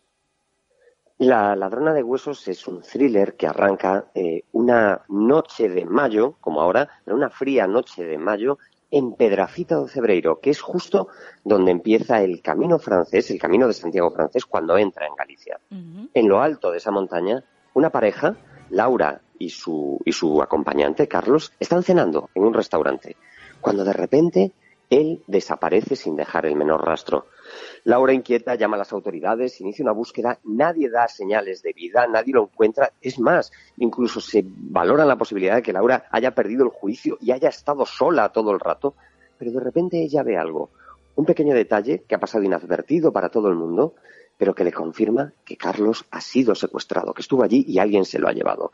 [1.20, 6.62] La ladrona de huesos es un thriller que arranca eh, una noche de mayo, como
[6.62, 8.56] ahora, una fría noche de mayo
[8.90, 11.08] en Pedrafita do Cebreiro, que es justo
[11.44, 15.60] donde empieza el camino francés, el camino de Santiago francés, cuando entra en Galicia.
[16.14, 18.36] En lo alto de esa montaña Una pareja,
[18.70, 23.16] Laura y su, y su acompañante, Carlos, están cenando en un restaurante,
[23.60, 24.52] cuando de repente
[24.88, 27.26] él desaparece sin dejar el menor rastro.
[27.84, 32.34] Laura inquieta llama a las autoridades, inicia una búsqueda, nadie da señales de vida, nadie
[32.34, 32.92] lo encuentra.
[33.00, 37.32] Es más, incluso se valora la posibilidad de que Laura haya perdido el juicio y
[37.32, 38.94] haya estado sola todo el rato,
[39.38, 40.70] pero de repente ella ve algo,
[41.16, 43.94] un pequeño detalle que ha pasado inadvertido para todo el mundo,
[44.36, 48.18] pero que le confirma que Carlos ha sido secuestrado, que estuvo allí y alguien se
[48.18, 48.72] lo ha llevado.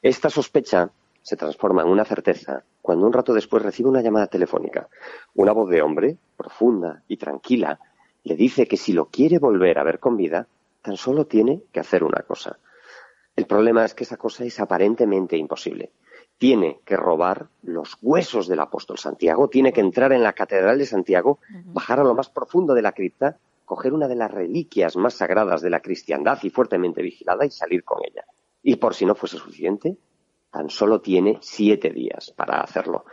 [0.00, 0.90] Esta sospecha
[1.22, 4.88] se transforma en una certeza cuando un rato después recibe una llamada telefónica.
[5.34, 7.78] Una voz de hombre, profunda y tranquila,
[8.24, 10.46] le dice que si lo quiere volver a ver con vida,
[10.82, 12.58] tan solo tiene que hacer una cosa.
[13.36, 15.92] El problema es que esa cosa es aparentemente imposible.
[16.38, 20.86] Tiene que robar los huesos del apóstol Santiago, tiene que entrar en la Catedral de
[20.86, 25.14] Santiago, bajar a lo más profundo de la cripta, coger una de las reliquias más
[25.14, 28.24] sagradas de la cristiandad y fuertemente vigilada y salir con ella.
[28.62, 29.96] Y por si no fuese suficiente,
[30.50, 33.04] tan solo tiene siete días para hacerlo.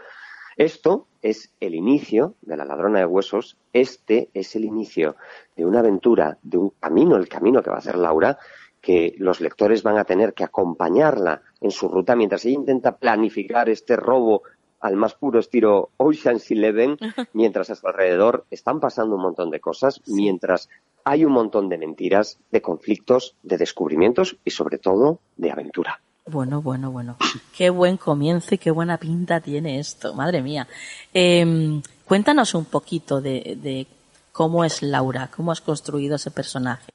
[0.58, 5.15] Esto es el inicio de la ladrona de huesos, este es el inicio
[5.56, 8.38] de una aventura, de un camino, el camino que va a hacer Laura,
[8.80, 13.68] que los lectores van a tener que acompañarla en su ruta mientras ella intenta planificar
[13.68, 14.44] este robo
[14.80, 16.98] al más puro estilo Ocean's Eleven,
[17.34, 20.70] mientras a su alrededor están pasando un montón de cosas, mientras
[21.04, 26.02] hay un montón de mentiras, de conflictos, de descubrimientos y sobre todo de aventura.
[26.28, 27.18] Bueno, bueno, bueno.
[27.56, 30.68] Qué buen comienzo y qué buena pinta tiene esto, madre mía.
[31.14, 33.86] Em, cuéntanos un poquito de,
[34.32, 36.92] cómo es Laura, cómo has construido ese personaje.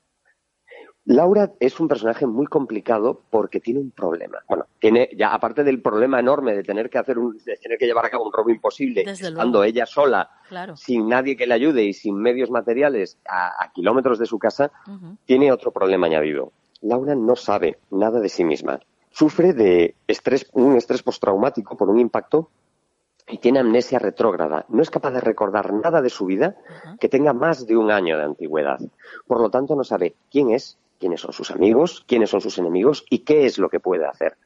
[1.04, 4.38] Laura es un personaje muy complicado porque tiene un problema.
[4.48, 7.86] Bueno, tiene ya aparte del problema enorme de tener que hacer un, de tener que
[7.86, 10.28] llevar a cabo un robo imposible, estando ella sola,
[10.74, 14.72] sin nadie que le ayude y sin medios materiales a, kilómetros de su casa,
[15.24, 16.52] tiene otro problema añadido.
[16.82, 21.98] Laura no sabe nada de sí misma sufre de estrés, un estrés postraumático por un
[21.98, 22.50] impacto
[23.28, 24.64] y tiene amnesia retrógrada.
[24.68, 26.56] No es capaz de recordar nada de su vida
[26.98, 28.80] que tenga más de un año de antigüedad.
[29.26, 33.04] Por lo tanto, no sabe quién es, quiénes son sus amigos, quiénes son sus enemigos
[33.08, 34.36] y qué es lo que puede hacer.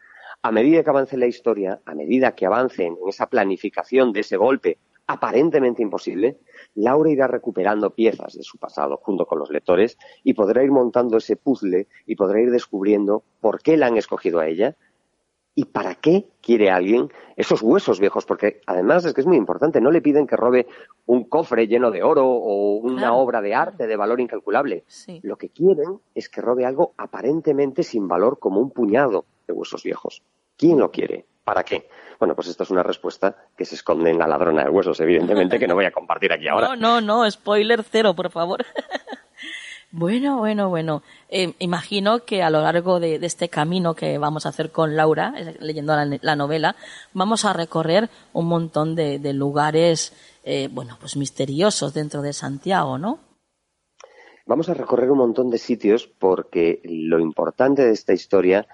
[0.43, 4.37] A medida que avance la historia, a medida que avance en esa planificación de ese
[4.37, 6.39] golpe aparentemente imposible,
[6.75, 11.19] Laura irá recuperando piezas de su pasado junto con los lectores y podrá ir montando
[11.19, 14.77] ese puzzle y podrá ir descubriendo por qué la han escogido a ella
[15.55, 19.81] y para qué quiere alguien esos huesos viejos, porque además es que es muy importante,
[19.81, 20.67] no le piden que robe
[21.07, 24.85] un cofre lleno de oro o una obra de arte de valor incalculable.
[25.23, 29.83] Lo que quieren es que robe algo aparentemente sin valor como un puñado de huesos
[29.85, 30.23] viejos.
[30.57, 31.27] ¿Quién lo quiere?
[31.45, 31.89] ¿Para qué?
[32.19, 35.59] Bueno, pues esta es una respuesta que se esconde en la ladrona de huesos, evidentemente,
[35.59, 36.69] que no voy a compartir aquí ahora.
[36.69, 38.65] No, no, no, spoiler cero, por favor.
[39.97, 41.05] Bueno, bueno, bueno.
[41.29, 45.33] Eh, imagino que a lo largo de, este camino que vamos a hacer con Laura,
[45.61, 46.75] leyendo la, novela,
[47.13, 53.21] vamos a recorrer un montón de, lugares, eh, bueno, pues misteriosos dentro de Santiago, ¿no?
[54.47, 58.67] Vamos a recorrer un montón de sitios porque lo importante de esta historia,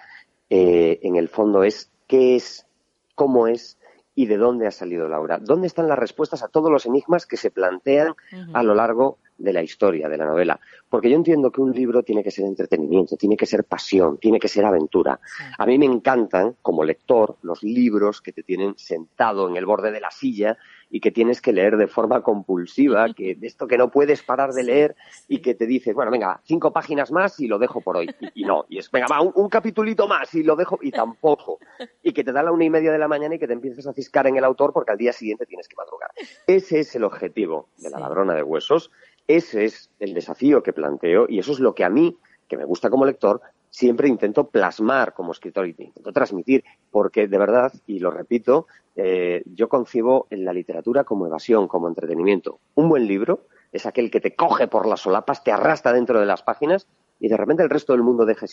[0.49, 2.67] eh, en el fondo, es qué es,
[3.15, 3.79] cómo es
[4.17, 5.39] y de dónde ha salido Laura.
[5.39, 8.15] ¿Dónde están las respuestas a todos los enigmas que se plantean
[8.53, 10.59] a lo largo de la historia, de la novela?
[10.89, 14.41] Porque yo entiendo que un libro tiene que ser entretenimiento, tiene que ser pasión, tiene
[14.41, 15.21] que ser aventura.
[15.57, 19.93] A mí me encantan, como lector, los libros que te tienen sentado en el borde
[19.93, 20.59] de la silla
[20.91, 24.53] y que tienes que leer de forma compulsiva, que de esto que no puedes parar
[24.53, 24.97] de leer
[25.29, 28.11] y que te dices, bueno, venga, cinco páginas más y lo dejo por hoy.
[28.35, 31.59] Y, no, y es, venga, va, un, capitulito más y lo dejo y tampoco.
[32.03, 33.87] Y que te da la una y media de la mañana y que te empieces
[33.87, 36.11] a ciscar en el autor porque al día siguiente tienes que madrugar.
[36.47, 38.91] Ese es el objetivo de la ladrona de huesos,
[39.29, 42.17] ese es el desafío que planteo y eso es lo que a mí,
[42.49, 43.41] que me gusta como lector,
[43.71, 48.67] siempre intento plasmar como escritor y intento transmitir, porque de verdad, y lo repito,
[48.97, 52.59] eh, yo concibo en la literatura como evasión, como entretenimiento.
[52.75, 56.27] Un buen libro es aquel que te coge por las solapas, te arrastra dentro de
[56.27, 56.87] las páginas
[57.21, 58.47] y de repente el resto del mundo deja,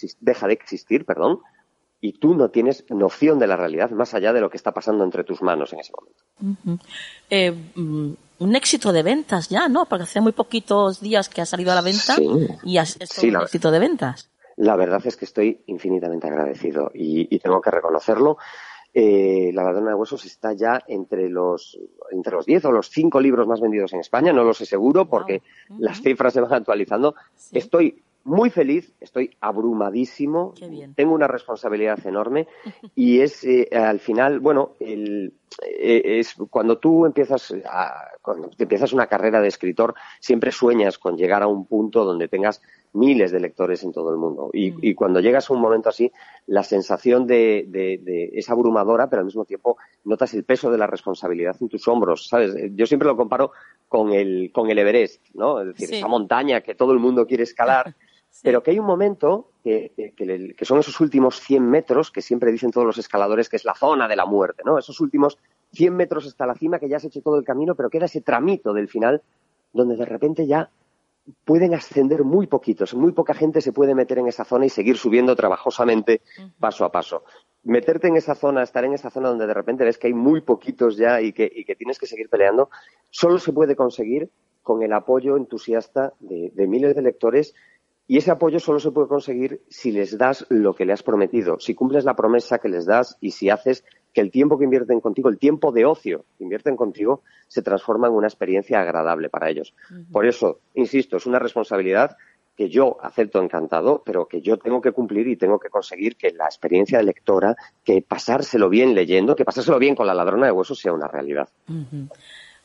[0.47, 1.39] de existir, perdón,
[1.99, 5.03] y tú no tienes noción de la realidad más allá de lo que está pasando
[5.03, 6.85] entre tus manos en ese momento.
[7.29, 9.85] Eh, mm, un éxito de ventas ya, ¿no?
[9.85, 12.15] Porque hace muy poquitos días que ha salido a la venta
[12.63, 14.29] y ha sido un éxito de ventas.
[14.57, 18.37] La verdad es que estoy infinitamente agradecido y, tengo que reconocerlo.
[18.93, 21.77] Eh, la ladrona de huesos está ya entre los
[22.09, 25.07] entre los 10 o los 5 libros más vendidos en España, no lo sé seguro
[25.07, 25.43] porque
[25.77, 27.13] las cifras se van actualizando.
[27.51, 30.53] Estoy muy feliz, estoy abrumadísimo,
[30.95, 32.47] tengo una responsabilidad enorme
[32.95, 35.33] y es eh, al final, bueno, el,
[35.65, 41.15] eh, es cuando tú empiezas a, cuando empiezas una carrera de escritor, siempre sueñas con
[41.15, 42.61] llegar a un punto donde tengas
[42.97, 44.49] miles de lectores en todo el mundo.
[44.53, 44.95] Y, mm.
[44.95, 46.11] cuando llegas a un momento así,
[46.47, 50.87] la sensación de, de, es abrumadora, pero al mismo tiempo notas el peso de la
[50.87, 52.55] responsabilidad en tus hombros, ¿sabes?
[52.73, 53.51] Yo siempre lo comparo
[53.87, 55.61] con el, con el Everest, ¿no?
[55.61, 57.95] Es decir, esa montaña que todo el mundo quiere escalar,
[58.43, 62.51] pero que hay un momento que, que, que, son esos últimos 100 metros, que siempre
[62.51, 64.77] dicen todos los escaladores que es la zona de la muerte, ¿no?
[64.77, 65.37] Esos últimos
[65.73, 68.21] 100 metros hasta la cima que ya has hecho todo el camino, pero queda ese
[68.21, 69.21] tramito del final
[69.73, 70.69] donde de repente ya
[71.45, 74.97] pueden ascender muy poquitos, muy poca gente se puede meter en esa zona y seguir
[74.97, 76.21] subiendo trabajosamente
[76.59, 77.23] paso a paso.
[77.63, 80.41] Meterte en esa zona, estar en esa zona donde de repente ves que hay muy
[80.41, 82.69] poquitos ya y que, tienes que seguir peleando,
[83.09, 84.29] solo se puede conseguir
[84.63, 87.53] con el apoyo entusiasta de, de miles de lectores
[88.07, 91.59] y ese apoyo solo se puede conseguir si les das lo que le has prometido,
[91.59, 93.83] si cumples la promesa que les das y si haces
[94.17, 98.07] que el tiempo que invierten contigo, el tiempo de ocio que invierten contigo, se transforma
[98.07, 99.75] en una experiencia agradable para ellos.
[100.11, 102.17] Por eso, insisto, es una responsabilidad
[102.55, 106.31] que yo acepto encantado, pero que yo tengo que cumplir y tengo que conseguir que
[106.31, 110.51] la experiencia de lectora, que pasárselo bien leyendo, que pasárselo bien con la ladrona de
[110.51, 111.47] huesos sea una realidad.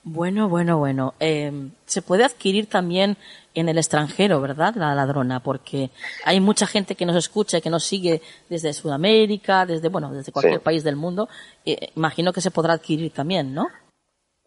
[0.05, 1.14] Bueno, bueno, bueno.
[1.20, 3.16] Eh, se puede adquirir también
[3.55, 4.74] en el extranjero, ¿verdad?
[4.74, 5.90] La ladrona, porque
[6.24, 10.32] hay mucha gente que nos escucha y que nos sigue desde Sudamérica, desde, bueno, desde
[10.32, 11.28] cualquier país del mundo.
[11.64, 13.68] Eh, imagino que se podrá adquirir también, ¿no?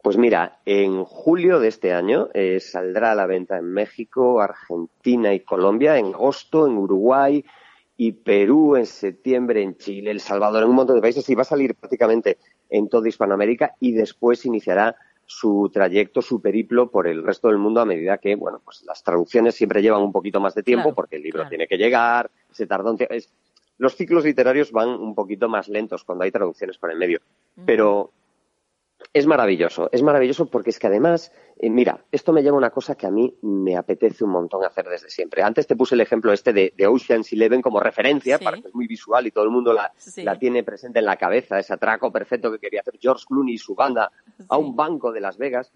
[0.03, 5.33] Pues mira, en julio de este año eh, saldrá a la venta en México, Argentina
[5.33, 7.43] y Colombia, en agosto en Uruguay
[7.97, 11.41] y Perú, en septiembre en Chile, El Salvador, en un montón de países y va
[11.41, 12.37] a salir prácticamente
[12.69, 14.95] en toda Hispanoamérica y después iniciará
[15.25, 19.03] su trayecto, su periplo por el resto del mundo a medida que, bueno, pues las
[19.03, 22.67] traducciones siempre llevan un poquito más de tiempo porque el libro tiene que llegar, se
[22.67, 23.15] tarda un tiempo.
[23.77, 27.19] Los ciclos literarios van un poquito más lentos cuando hay traducciones por el medio.
[27.65, 28.11] Pero
[29.15, 32.69] es maravilloso, es maravilloso porque es que además, eh, mira, esto me lleva a una
[32.71, 35.41] cosa que a mí me apetece un montón hacer desde siempre.
[35.41, 38.75] Antes te puse el ejemplo este de, de Ocean's Eleven como referencia, para que es
[38.75, 39.93] muy visual y todo el mundo la,
[40.37, 43.73] tiene presente en la cabeza, ese atraco perfecto que quería hacer George Clooney y su
[43.73, 44.11] banda
[44.49, 45.71] a un banco de Las Vegas.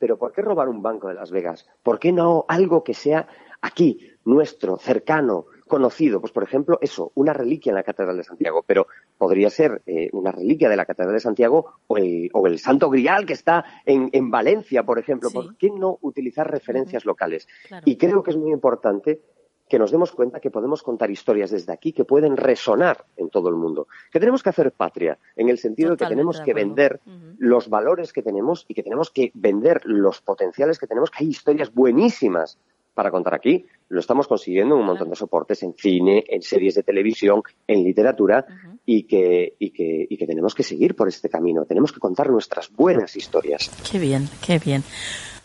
[0.00, 1.68] Pero ¿por qué robar un banco de Las Vegas?
[1.84, 3.28] ¿Por qué no algo que sea
[3.60, 8.62] aquí, nuestro, cercano, conocido, pues por ejemplo, eso, una reliquia en la Catedral de Santiago,
[8.66, 12.58] pero podría ser eh, una reliquia de la Catedral de Santiago o el, o el
[12.58, 15.30] Santo Grial que está en, en Valencia, por ejemplo.
[15.30, 17.48] ¿Por qué no utilizar referencias locales?
[17.86, 19.22] Y creo que es muy importante
[19.66, 23.48] que nos demos cuenta que podemos contar historias desde aquí que pueden resonar en todo
[23.48, 23.88] el mundo.
[24.10, 27.00] Que tenemos que hacer patria, en el sentido de que tenemos que vender
[27.38, 31.30] los valores que tenemos y que tenemos que vender los potenciales que tenemos, que hay
[31.30, 32.58] historias buenísimas
[32.94, 33.66] para contar aquí.
[33.88, 37.84] Lo estamos consiguiendo en un montón de soportes, en cine, en series de televisión, en
[37.84, 38.46] literatura,
[38.84, 41.64] y, que, y, que, y que tenemos que seguir por este camino.
[41.64, 43.70] Tenemos que contar nuestras buenas historias.
[43.90, 44.82] Qué bien, qué bien.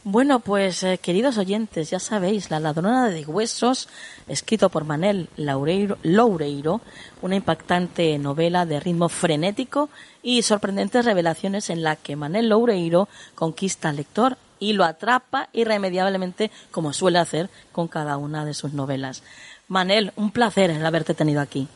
[0.10, 3.90] Bueno, pues eh, queridos oyentes, ya sabéis, La ladrona de huesos,
[4.30, 6.80] escrito por Manel Laureiro, Loureiro,
[7.22, 9.90] una impactante novela de ritmo frenético
[10.24, 16.52] y sorprendentes revelaciones en la que Manel Loureiro conquista al lector y lo atrapa irremediablemente
[16.72, 19.24] como suele hacer con cada una de sus novelas.
[19.68, 21.68] Manel, un placer el haberte tenido aquí.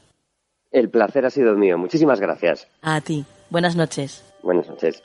[0.72, 1.78] El placer ha sido mío.
[1.78, 2.68] Muchísimas gracias.
[2.82, 3.26] A ti.
[3.50, 4.24] Buenas noches.
[4.42, 5.04] Buenas noches.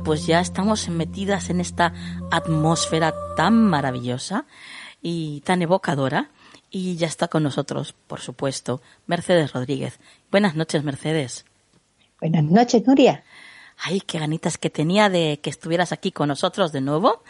[0.00, 1.92] Bueno, pues ya estamos metidas en esta
[2.30, 4.46] atmósfera tan maravillosa
[5.02, 6.30] y tan evocadora.
[6.70, 10.00] Y ya está con nosotros, por supuesto, Mercedes Rodríguez.
[10.30, 11.44] Buenas noches, Mercedes.
[12.18, 13.24] Buenas noches, Nuria.
[13.76, 17.22] Ay, qué ganitas que tenía de que estuvieras aquí con nosotros de nuevo.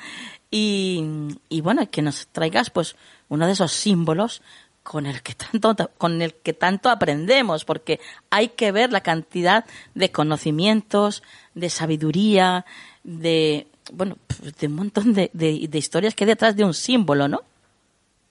[0.48, 1.02] Y,
[1.48, 2.94] y bueno, que nos traigas pues
[3.28, 4.42] uno de esos símbolos
[4.90, 9.64] con el que tanto con el que tanto aprendemos porque hay que ver la cantidad
[9.94, 11.22] de conocimientos
[11.54, 12.66] de sabiduría
[13.04, 14.16] de bueno
[14.58, 15.30] de un montón de,
[15.74, 17.42] historias que hay detrás de un símbolo no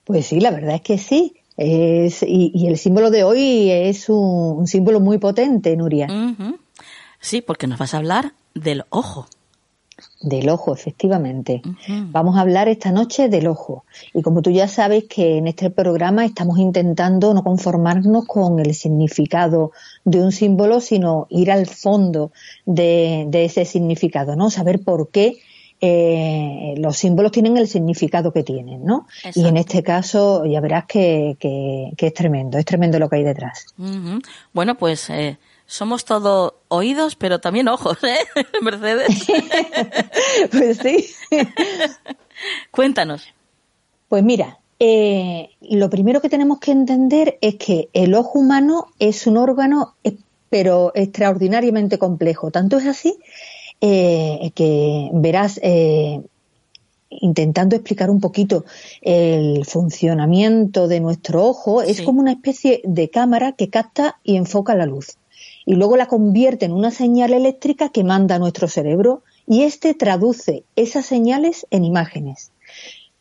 [0.03, 1.33] pues sí la verdad es que sí.
[1.55, 6.07] Es, y, el símbolo de hoy es un, símbolo muy potente Nuria.
[7.19, 9.27] Sí porque nos vas a hablar del ojo
[10.21, 11.61] del ojo, efectivamente.
[11.87, 13.85] Vamos a hablar esta noche del ojo.
[14.13, 18.73] Y como tú ya sabes que en este programa estamos intentando no conformarnos con el
[18.73, 19.71] significado
[20.03, 22.31] de un símbolo, sino ir al fondo
[22.65, 24.49] de, ese significado, ¿no?
[24.49, 25.37] Saber por qué
[25.79, 29.07] eh, los símbolos tienen el significado que tienen, ¿no?
[29.33, 31.37] Y en este caso ya verás que,
[31.97, 33.67] es tremendo, es tremendo lo que hay detrás.
[34.51, 35.37] Bueno, pues eh,
[35.69, 38.17] somos todo oídos, pero también ojos, ¿eh?
[38.61, 39.27] Mercedes.
[40.51, 41.09] pues sí.
[42.71, 43.27] Cuéntanos.
[44.07, 49.27] Pues mira, eh, lo primero que tenemos que entender es que el ojo humano es
[49.27, 50.17] un órgano, eh,
[50.49, 52.49] pero extraordinariamente complejo.
[52.49, 53.19] Tanto es así
[53.79, 55.61] eh, que verás,
[57.11, 58.65] intentando explicar un poquito
[59.01, 64.73] el funcionamiento de nuestro ojo, es como una especie de cámara que capta y enfoca
[64.73, 65.18] la luz
[65.69, 69.93] y luego la convierte en una señal eléctrica que manda a nuestro cerebro y éste
[69.93, 72.51] traduce esas señales en imágenes.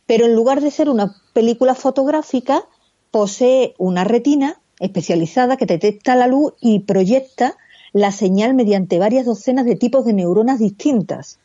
[0.06, 2.64] Pero en lugar de ser una película fotográfica,
[3.10, 7.58] posee una retina especializada que detecta la luz y proyecta
[7.92, 11.38] la señal mediante varias docenas de tipos de neuronas distintas.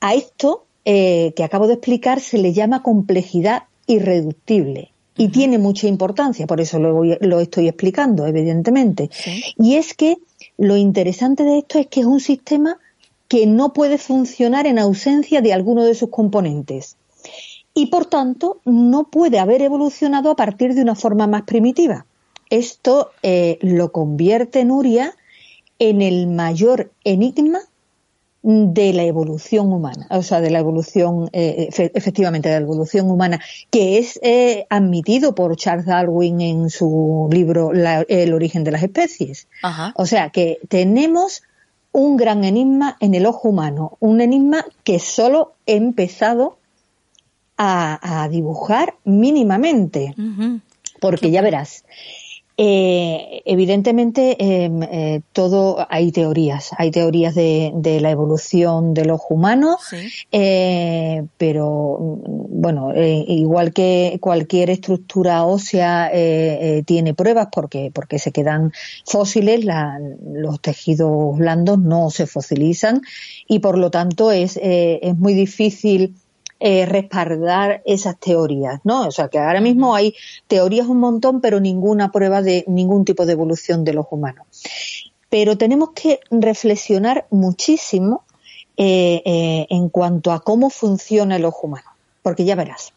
[0.00, 5.86] A esto eh, que acabo de explicar se le llama complejidad irreductible y tiene mucha
[5.86, 9.10] importancia, por eso lo, lo estoy explicando, evidentemente.
[9.58, 10.18] Y es que
[10.58, 12.78] lo interesante de esto es que es un sistema
[13.28, 16.96] que no puede funcionar en ausencia de alguno de sus componentes
[17.74, 22.06] y por tanto no puede haber evolucionado a partir de una forma más primitiva.
[22.48, 25.14] Esto eh, lo convierte Nuria
[25.78, 27.60] en el mayor enigma
[28.48, 33.40] de la evolución humana, o sea, de la evolución, eh, efectivamente, de la evolución humana,
[33.70, 39.48] que es eh, admitido por Charles Darwin en su libro El origen de las especies.
[39.96, 41.42] O sea, que tenemos
[41.90, 46.58] un gran enigma en el ojo humano, un enigma que solo he empezado
[47.58, 50.14] a, dibujar mínimamente.
[51.00, 51.84] Porque ya verás,
[52.58, 59.76] eh, evidentemente, em, eh, todo hay teorías, hay teorías de, la evolución del ojo humano,
[60.32, 66.10] eh, pero mm, bueno, eh, igual que cualquier estructura ósea
[66.86, 68.72] tiene pruebas porque porque se quedan
[69.04, 69.66] fósiles,
[70.24, 73.02] los tejidos blandos no se fosilizan
[73.46, 76.14] y por lo tanto es es muy difícil
[76.58, 79.06] eh, respaldar esas teorías, ¿no?
[79.06, 80.14] O sea que ahora mismo hay
[80.46, 84.46] teorías un montón, pero ninguna prueba de ningún tipo de evolución de los humanos.
[85.28, 88.24] Pero tenemos que reflexionar muchísimo
[88.78, 91.90] eh, eh, en cuanto a cómo funciona el ojo humano,
[92.22, 92.94] porque ya verás.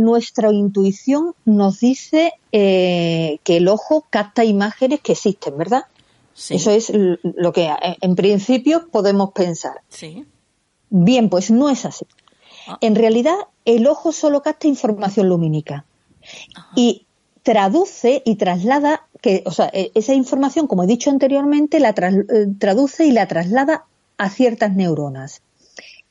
[0.00, 5.84] nuestra intuición nos dice que el ojo capta imágenes que existen, ¿verdad?
[6.50, 6.90] Eso es
[7.22, 7.70] lo que
[8.00, 9.82] en principio podemos pensar.
[9.88, 10.24] Sí.
[10.90, 12.06] Bien, pues no es así.
[12.66, 12.78] Ah.
[12.80, 15.84] En realidad, el ojo solo capta información lumínica
[16.74, 17.06] y
[17.42, 22.46] traduce y traslada, que, o sea, e, esa información, como he dicho anteriormente, la eh,
[22.58, 23.84] traduce y la traslada
[24.18, 25.42] a ciertas neuronas.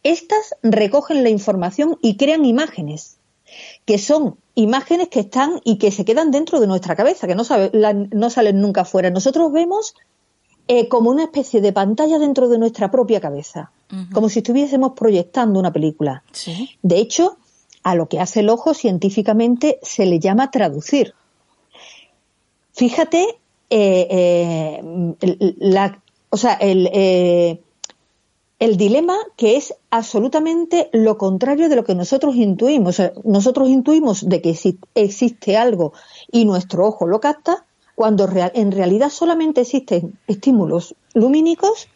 [0.03, 3.17] Estas recogen la información y crean imágenes,
[3.85, 7.43] que son imágenes que están y que se quedan dentro de nuestra cabeza, que no,
[8.11, 9.09] no salen nunca fuera.
[9.09, 9.95] Nosotros vemos
[10.67, 13.71] eh, como una especie de pantalla dentro de nuestra propia cabeza,
[14.13, 16.23] como si estuviésemos proyectando una película.
[16.81, 17.37] De hecho,
[17.83, 21.13] a lo que hace el ojo científicamente se le llama traducir.
[22.73, 23.25] Fíjate,
[23.69, 24.81] eh,
[25.21, 26.89] eh, la, o sea, el,
[28.59, 33.01] el dilema que es absolutamente lo contrario de lo que nosotros intuimos.
[33.23, 34.57] nosotros intuimos de que
[34.95, 35.93] existe algo
[36.31, 37.65] y nuestro ojo lo capta,
[37.95, 41.87] cuando en realidad solamente existen estímulos lumínicos,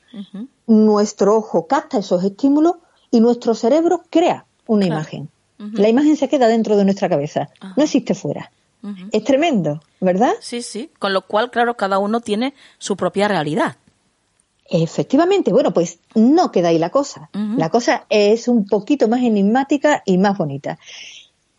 [0.70, 2.76] nuestro ojo capta esos estímulos
[3.12, 5.30] y nuestro cerebro crea una imagen.
[5.58, 8.52] La imagen se queda dentro de nuestra cabeza, no existe fuera.
[9.12, 10.32] Es tremendo, ¿verdad?
[10.40, 10.90] Sí, sí.
[11.00, 13.76] Con lo cual, claro, cada uno tiene su propia realidad.
[14.70, 17.30] Efectivamente, bueno, pues no queda ahí la cosa.
[17.34, 20.78] La cosa es un poquito más enigmática y más bonita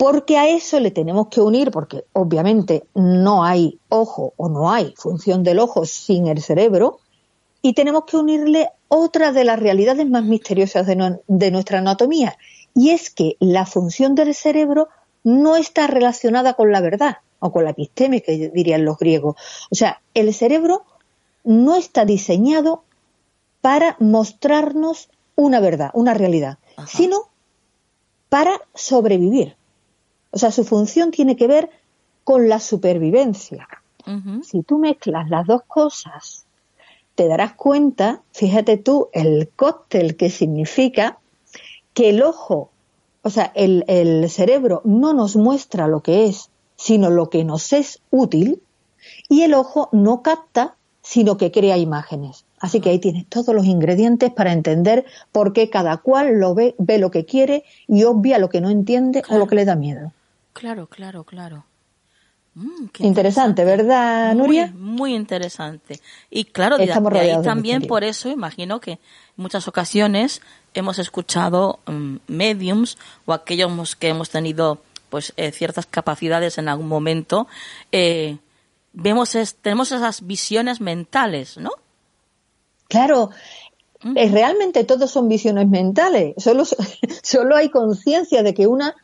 [0.01, 4.95] porque a eso le tenemos que unir, porque obviamente no hay ojo o no hay
[4.97, 7.01] función del ojo sin el cerebro,
[7.63, 12.37] y tenemos que unirle otra de las realidades más misteriosas de, nuestra anatomía,
[12.75, 14.89] y es que la función del cerebro
[15.23, 19.37] no está relacionada con la verdad o con la episteme, que dirían los griegos.
[19.71, 20.85] O sea, el cerebro
[21.45, 22.85] no está diseñado
[23.61, 27.29] para mostrarnos una verdad, una realidad, sino
[28.29, 29.57] para sobrevivir.
[30.31, 31.71] O sea, su función tiene que ver
[32.25, 33.69] con la supervivencia.
[34.43, 36.45] Si tú mezclas las dos cosas,
[37.21, 41.19] te darás cuenta, fíjate tú, el cóctel que significa
[41.93, 42.71] que el ojo,
[43.21, 47.75] o sea, el, el cerebro no nos muestra lo que es, sino lo que nos
[47.75, 48.63] es útil,
[49.29, 52.47] y el ojo no capta, sino que crea imágenes.
[52.59, 56.75] Así que ahí tienes todos los ingredientes para entender por qué cada cual lo ve,
[56.79, 59.77] ve lo que quiere y obvia lo que no entiende o lo que le da
[59.77, 60.11] miedo.
[60.55, 61.65] Claro, claro, claro.
[62.55, 64.73] Mm, interesante, ¿verdad, Nuria?
[64.77, 66.01] Muy, interesante.
[66.31, 68.99] Y claro, de, ahí también por eso imagino que en
[69.37, 70.43] muchas ocasiones
[70.75, 76.89] hemos escuchado mm, mediums o aquellos que hemos tenido pues eh, ciertas capacidades en algún
[76.89, 77.49] momento,
[77.91, 78.39] eh,
[78.93, 81.71] vemos tenemos esas visiones mentales, ¿no?
[82.89, 83.31] Claro,
[84.03, 84.17] mm.
[84.17, 86.35] eh, realmente todos son visiones mentales.
[86.39, 86.65] Solo,
[87.23, 88.95] solo hay conciencia de que una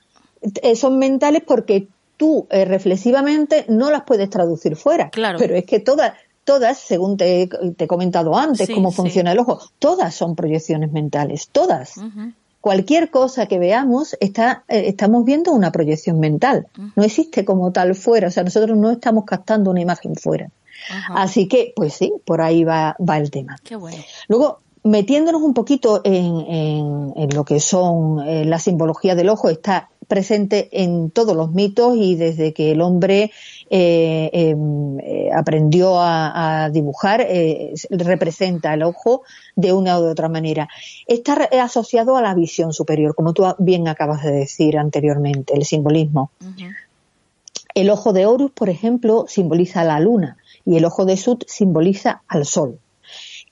[0.77, 5.11] son mentales porque tú eh, reflexivamente no las puedes traducir fuera.
[5.11, 5.39] Claro.
[5.39, 6.15] Pero es que todas,
[6.45, 7.49] todas, según te,
[7.79, 11.95] he comentado antes, cómo funciona el ojo, todas son proyecciones mentales, todas.
[12.61, 16.67] Cualquier cosa que veamos, está, eh, estamos viendo una proyección mental.
[16.97, 20.51] No existe como tal fuera, o sea, nosotros no estamos captando una imagen fuera.
[21.11, 23.57] Así que, pues sí, por ahí va, va el tema.
[23.63, 24.03] Qué bueno.
[24.29, 29.91] Luego, metiéndonos un poquito en, en, lo que son eh, la simbología del ojo, está
[30.09, 33.33] presente en todos los mitos y desde que el hombre
[33.71, 39.23] eh, em, eh, aprendió a, dibujar, eh, representa el ojo
[39.57, 40.69] de una u otra manera.
[41.07, 46.31] Está asociado a la visión superior, como tú bien acabas de decir anteriormente, el simbolismo.
[47.75, 52.23] El ojo de Horus, por ejemplo, simboliza la luna y el ojo de Sut simboliza
[52.29, 52.79] al sol.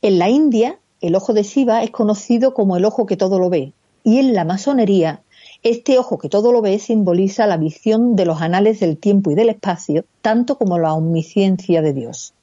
[0.01, 3.51] En la India, el ojo de Shiva es conocido como el ojo que todo lo
[3.51, 3.73] ve
[4.05, 5.23] y en la masonería
[5.65, 9.35] este ojo que todo lo ve simboliza la visión de los anales del tiempo y
[9.35, 12.35] del espacio, tanto como la omnisciencia de Dios.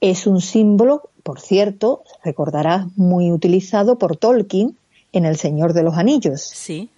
[0.00, 4.76] Es un símbolo, por cierto, recordarás, muy utilizado por Tolkien
[5.12, 6.42] en El Señor de los Anillos.
[6.42, 6.88] Sí.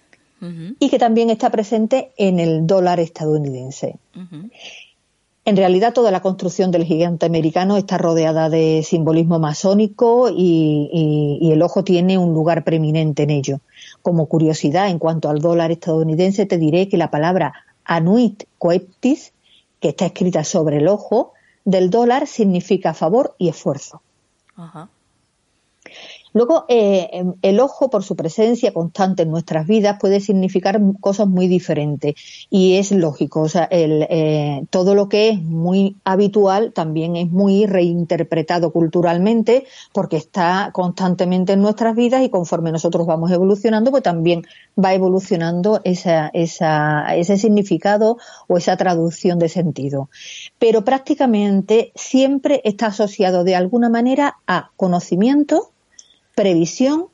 [0.79, 3.97] Y que también está presente en el dólar estadounidense.
[5.43, 11.61] En realidad toda la construcción del gigante americano está rodeada de simbolismo masónico y, el
[11.61, 13.59] ojo tiene un lugar preeminente en ello.
[14.01, 19.33] Como curiosidad, en cuanto al dólar estadounidense, te diré que la palabra anuit coeptis,
[19.79, 21.33] que está escrita sobre el ojo,
[21.65, 24.01] del dólar significa favor y esfuerzo.
[24.55, 24.89] Ajá.
[26.33, 31.27] Luego, eh, em, el ojo, por su presencia constante en nuestras vidas, puede significar cosas
[31.27, 32.15] muy diferentes
[32.49, 33.41] y es lógico.
[33.41, 39.65] O sea, el, eh, todo lo que es muy habitual también es muy reinterpretado culturalmente
[39.93, 44.43] porque está constantemente en nuestras vidas y conforme nosotros vamos evolucionando, pues también
[44.77, 48.17] va evolucionando esa, esa, ese significado
[48.47, 50.09] o esa traducción de sentido.
[50.57, 55.71] Pero prácticamente siempre está asociado de alguna manera a conocimiento,
[56.39, 57.07] previsión,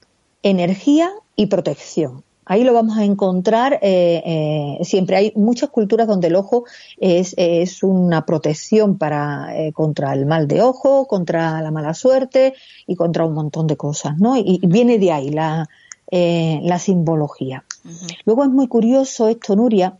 [0.43, 2.23] energía y protección.
[2.45, 5.15] Ahí lo vamos a encontrar eh, eh, siempre.
[5.15, 6.65] Hay muchas culturas donde el ojo
[6.99, 12.53] es, es una protección para eh, contra el mal de ojo, contra la mala suerte
[12.85, 14.37] y contra un montón de cosas, ¿no?
[14.37, 15.69] Y, viene de ahí la,
[16.11, 17.65] la simbología.
[18.25, 19.97] Luego es muy curioso esto, Nuria,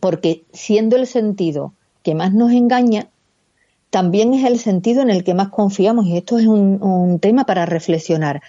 [0.00, 3.06] porque siendo el sentido que más nos engaña,
[3.90, 7.66] también es el sentido en el que más confiamos y esto es un, tema para
[7.66, 8.42] reflexionar.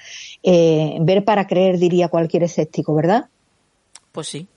[0.43, 3.27] Eh, ver para creer, diría cualquier escéptico, ¿verdad?
[4.11, 4.47] Pues sí.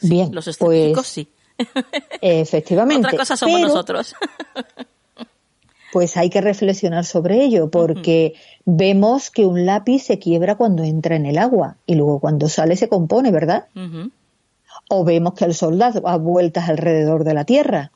[0.00, 1.28] Bien, los escépticos pues, sí.
[2.20, 3.06] Efectivamente.
[3.06, 4.14] Otra cosa somos nosotros.
[5.92, 8.34] pues hay que reflexionar sobre ello, porque
[8.64, 12.76] vemos que un lápiz se quiebra cuando entra en el agua y luego cuando sale
[12.76, 13.66] se compone, ¿verdad?
[14.94, 17.92] O vemos que el sol da vueltas alrededor de la Tierra.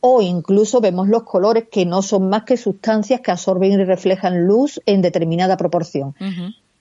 [0.00, 4.46] O incluso vemos los colores que no son más que sustancias que absorben y reflejan
[4.46, 6.14] luz en determinada proporción.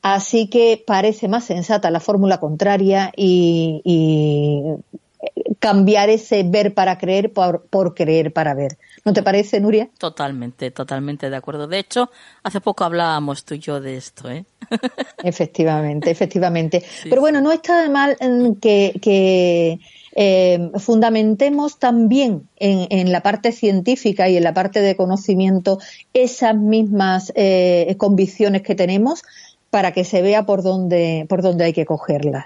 [0.02, 4.62] Así que parece más sensata la fórmula contraria y,
[5.60, 8.78] cambiar ese ver para creer por creer para ver.
[9.08, 9.90] ¿No te parece, Nuria?
[9.98, 11.66] Totalmente, totalmente de acuerdo.
[11.66, 12.12] De hecho,
[12.44, 14.44] hace poco hablábamos tú y yo de esto, ¿eh?
[15.24, 16.84] efectivamente, efectivamente.
[17.04, 18.18] Pero bueno, no está de mal
[18.62, 19.80] que,
[20.14, 25.80] eh, fundamentemos también en, la parte científica y en la parte de conocimiento
[26.14, 29.24] esas mismas eh, convicciones que tenemos
[29.70, 32.46] para que se vea por dónde, por dónde hay que cogerlas.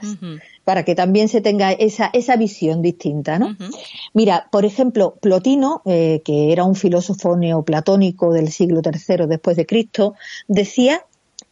[0.64, 3.58] Para que también se tenga esa, esa visión distinta, ¿no?
[4.14, 9.66] Mira, por ejemplo, Plotino, eh, que era un filósofo neoplatónico del siglo III después de
[9.66, 10.16] Cristo,
[10.48, 11.06] decía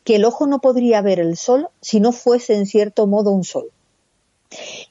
[0.03, 3.43] que el ojo no podría ver el sol si no fuese en cierto modo un
[3.43, 3.71] sol.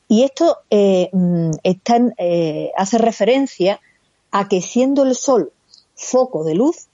[0.08, 3.80] Y esto eh, mm, eh, hace referencia
[4.30, 5.52] a que siendo el sol
[5.94, 6.88] foco de luz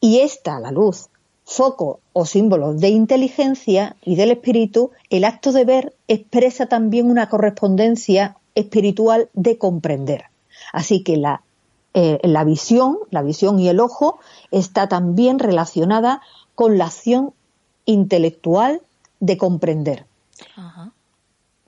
[0.00, 1.08] y esta, la luz,
[1.44, 7.28] foco o símbolo de inteligencia y del espíritu, el acto de ver expresa también una
[7.28, 10.26] correspondencia espiritual de comprender.
[10.72, 11.42] Así que la,
[11.94, 14.18] eh, la visión, la visión y el ojo
[14.50, 16.22] está también relacionada
[16.54, 17.32] con la acción
[17.84, 18.82] intelectual
[19.20, 20.06] de comprender.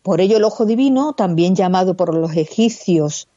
[0.02, 3.28] Por ello el ojo divino, también llamado por los egipcios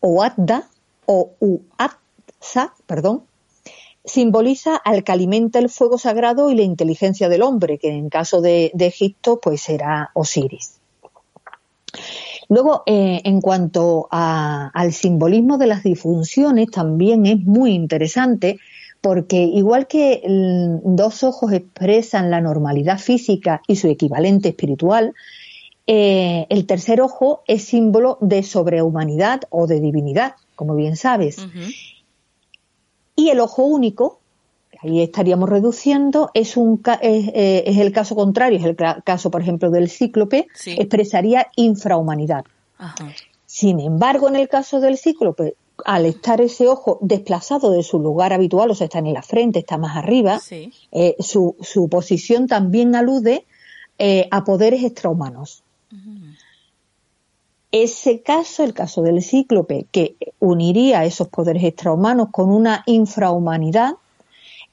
[0.00, 0.68] Oadda
[1.06, 3.24] o Uatza, perdón,
[4.04, 8.40] simboliza al que alimenta el fuego sagrado y la inteligencia del hombre, que en caso
[8.40, 10.78] de, Egipto pues será Osiris.
[12.48, 18.58] Luego, eh, en cuanto al simbolismo de las disfunciones, también es muy interesante
[19.00, 20.22] porque igual que
[20.84, 25.14] dos ojos expresan la normalidad física y su equivalente espiritual,
[25.86, 31.38] eh, el tercer ojo es símbolo de sobrehumanidad o de divinidad, como bien sabes.
[33.22, 34.18] Y el ojo único,
[34.82, 39.70] ahí estaríamos reduciendo, es, un, eh, es, el caso contrario, es el caso, por ejemplo,
[39.70, 42.44] del cíclope, expresaría infrahumanidad.
[43.46, 45.54] Sin embargo, en el caso del cíclope,
[45.84, 49.60] al estar ese ojo desplazado de su lugar habitual, o sea, está en la frente,
[49.60, 53.46] está más arriba, eh, su, su, posición también alude
[53.98, 55.62] eh, a poderes extrahumanos.
[57.72, 63.94] Ese caso, el caso del cíclope, que uniría esos poderes extrahumanos con una infrahumanidad,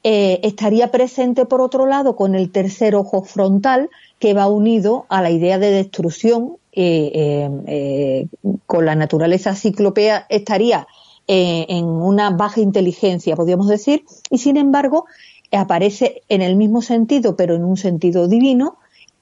[0.03, 3.89] eh, estaría presente, por otro lado, con el tercer ojo frontal,
[4.19, 6.57] que va unido a la idea de destrucción.
[6.73, 8.27] Eh, eh,
[8.65, 10.87] con la naturaleza ciclopea estaría
[11.27, 15.05] en una baja inteligencia, podríamos decir, y sin embargo
[15.51, 18.77] aparece en el mismo sentido, pero en un sentido divino,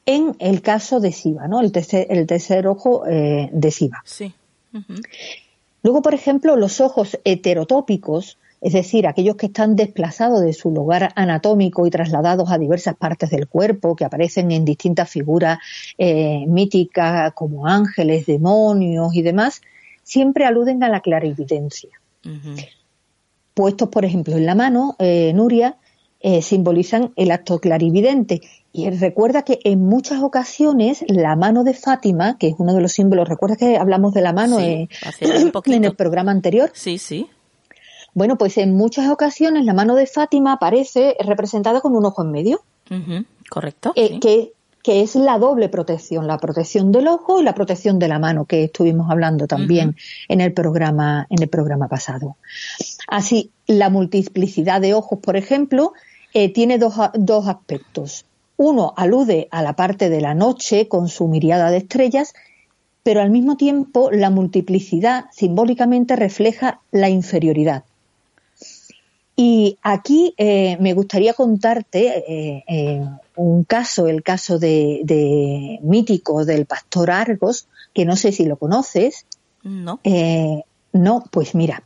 [0.08, 1.60] en el caso de Siva, ¿no?
[1.60, 4.02] El tercer, el tercer ojo eh, de Siva.
[4.06, 4.34] Sí.
[5.84, 11.12] Luego, por ejemplo, los ojos heterotópicos, es decir, aquellos que están desplazados de su lugar
[11.16, 15.60] anatómico y trasladados a diversas partes del cuerpo, que aparecen en distintas figuras
[15.98, 19.62] eh, míticas como ángeles, demonios y demás,
[20.04, 21.90] siempre aluden a la clarividencia.
[23.54, 25.76] Puestos, por ejemplo, en la mano, eh, Nuria,
[26.42, 28.42] simbolizan el acto clarividente
[28.74, 32.92] y recuerda que en muchas ocasiones la mano de Fátima, que es uno de los
[32.92, 34.88] símbolos, recuerda que hablamos de la mano en,
[35.84, 36.72] el programa anterior.
[36.74, 37.28] Sí, sí.
[38.14, 42.32] Bueno, pues en muchas ocasiones la mano de Fátima aparece representada con un ojo en
[42.32, 42.62] medio.
[43.50, 43.94] Correcto.
[43.96, 44.54] Eh, que,
[44.84, 48.46] que, es la doble protección, la protección del ojo y la protección de la mano,
[48.46, 49.96] que estuvimos hablando también
[50.30, 52.38] en el programa, en el programa pasado.
[53.08, 55.94] Así, la multiplicidad de ojos, por ejemplo,
[56.34, 58.27] eh, tiene dos, dos aspectos.
[58.58, 62.34] Uno alude a la parte de la noche con su miriada de estrellas,
[63.04, 67.84] pero al mismo tiempo la multiplicidad simbólicamente refleja la inferioridad.
[69.40, 76.66] Y aquí eh, me gustaría contarte eh, eh, un caso, el caso de, mítico del
[76.66, 79.28] pastor Argos, que no sé si lo conoces.
[79.62, 80.00] No.
[80.92, 81.84] no, pues mira,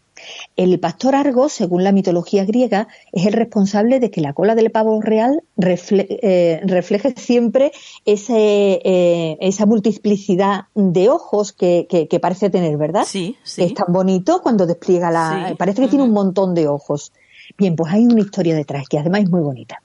[0.55, 4.71] el pastor Argos, según la mitología griega, es el responsable de que la cola del
[4.71, 7.71] pavo real eh, refleje siempre
[8.05, 13.03] eh, esa multiplicidad de ojos que, parece tener, ¿verdad?
[13.05, 13.63] Sí, sí.
[13.63, 15.55] Es tan bonito cuando despliega la...
[15.57, 17.11] Parece que tiene un montón de ojos.
[17.57, 19.81] Bien, pues hay una historia detrás que además es muy bonita.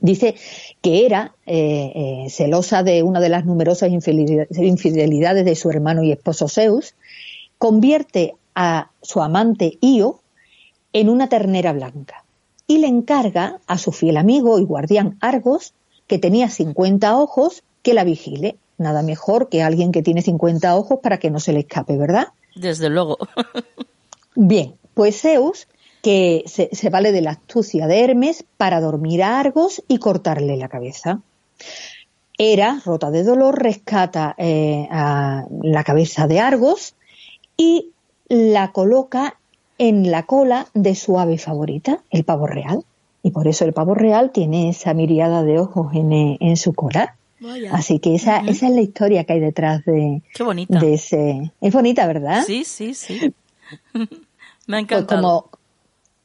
[0.00, 0.34] Dice
[0.80, 6.48] que era eh, celosa de una de las numerosas infidelidades de su hermano y esposo
[6.48, 6.94] Zeus,
[7.58, 10.20] convierte a su amante Io
[10.92, 12.24] en una ternera blanca
[12.66, 15.74] y le encarga a su fiel amigo y guardián Argos,
[16.06, 18.56] que tenía 50 ojos, que la vigile.
[18.78, 22.28] Nada mejor que alguien que tiene 50 ojos para que no se le escape, ¿verdad?
[22.54, 23.18] Desde luego.
[24.34, 25.68] Bien, pues Zeus,
[26.02, 30.68] que se, vale de la astucia de Hermes para dormir a Argos y cortarle la
[30.68, 31.20] cabeza.
[32.38, 36.94] Hera, rota de dolor, rescata eh, a la cabeza de Argos
[37.56, 37.90] y
[38.28, 39.38] la coloca
[39.78, 42.84] en la cola de su ave favorita, el pavo real.
[43.22, 47.16] Y por eso el pavo real tiene esa miriada de ojos en, eh, su cola.
[47.72, 50.22] Así que esa, esa es la historia que hay detrás de,
[50.68, 51.52] de ese.
[51.60, 52.44] Es bonita, ¿verdad?
[52.46, 53.34] Sí, sí, sí.
[54.66, 55.06] Me ha pues encantado.
[55.06, 55.50] como,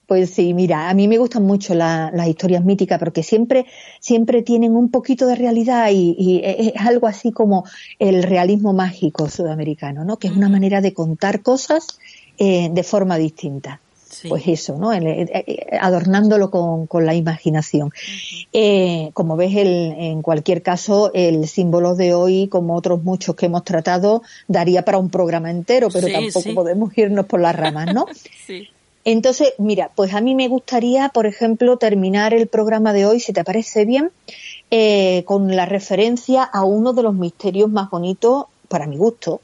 [0.07, 3.65] Pues sí, mira, a mí me gustan mucho las historias míticas porque siempre,
[3.99, 7.65] siempre tienen un poquito de realidad y, es algo así como
[7.99, 10.15] el realismo mágico sudamericano, ¿no?
[10.17, 11.99] Que es una manera de contar cosas
[12.37, 13.81] eh, de forma distinta.
[14.29, 14.93] Pues eso, ¿no?
[14.93, 17.91] Eh, eh, adornándolo con, con la imaginación.
[19.13, 23.65] como ves, el, en cualquier caso, el símbolo de hoy, como otros muchos que hemos
[23.65, 28.05] tratado, daría para un programa entero, pero tampoco podemos irnos por las ramas, ¿no?
[28.47, 28.69] sí.
[29.09, 33.31] Entonces, mira, pues a mí me gustaría, por ejemplo, terminar el programa de hoy, si
[33.31, 34.11] te parece bien,
[34.69, 39.39] eh, con la referencia a uno de los misterios más bonitos, para mi gusto,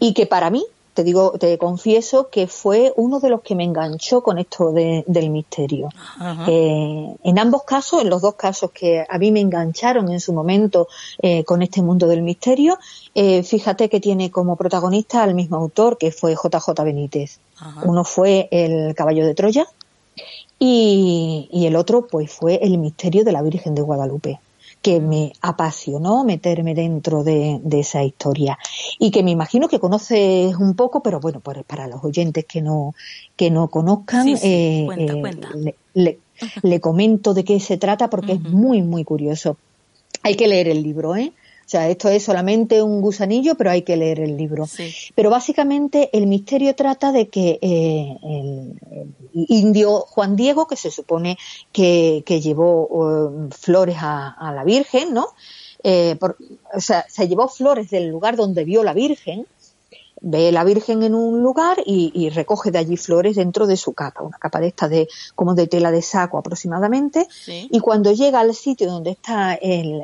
[0.00, 3.64] y que para mí te digo, te confieso que fue uno de los que me
[3.64, 5.88] enganchó con esto del misterio.
[6.46, 10.32] Eh, en ambos casos, en los dos casos que a mí me engancharon en su
[10.32, 10.88] momento
[11.22, 12.78] eh, con este mundo del misterio,
[13.14, 17.38] eh, fíjate que tiene como protagonista al mismo autor que fue JJ Benítez.
[17.84, 19.66] Uno fue El caballo de Troya
[20.58, 24.40] y, y el otro pues fue El misterio de la Virgen de Guadalupe
[24.82, 28.58] que me apasionó meterme dentro de, esa historia
[28.98, 32.94] y que me imagino que conoces un poco, pero bueno, para los oyentes que no
[33.36, 36.18] que no conozcan, eh, eh, Le,
[36.62, 39.56] le, comento de qué se trata porque es muy muy curioso.
[40.24, 41.32] Hay que leer el libro, ¿eh?
[41.72, 44.68] O sea, esto es solamente un gusanillo, pero hay que leer el libro.
[45.14, 48.78] Pero básicamente el misterio trata de que eh, el,
[49.32, 51.38] indio Juan Diego, que se supone
[51.72, 55.28] que, llevó flores a, la Virgen, ¿no?
[55.82, 56.18] Eh,
[56.74, 59.46] o sea, se llevó flores del lugar donde vio la Virgen
[60.22, 64.22] ve la Virgen en un lugar y, recoge de allí flores dentro de su capa,
[64.22, 68.54] una capa de esta de como de tela de saco aproximadamente, y cuando llega al
[68.54, 70.02] sitio donde está el,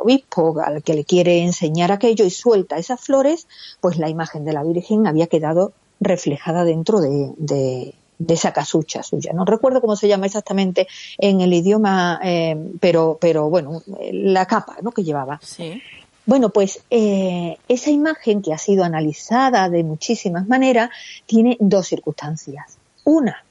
[0.00, 3.46] obispo al que le quiere enseñar aquello y suelta esas flores,
[3.80, 7.94] pues la imagen de la Virgen había quedado reflejada dentro de, de,
[8.28, 9.32] esa casucha suya.
[9.32, 10.86] No recuerdo cómo se llama exactamente
[11.18, 13.82] en el idioma, eh, pero, pero bueno,
[14.12, 14.92] la capa ¿no?
[14.92, 15.40] que llevaba.
[15.42, 15.82] Sí.
[16.26, 20.90] Bueno, pues eh, esa imagen que ha sido analizada de muchísimas maneras
[21.26, 22.78] tiene dos circunstancias.
[23.04, 23.42] Una,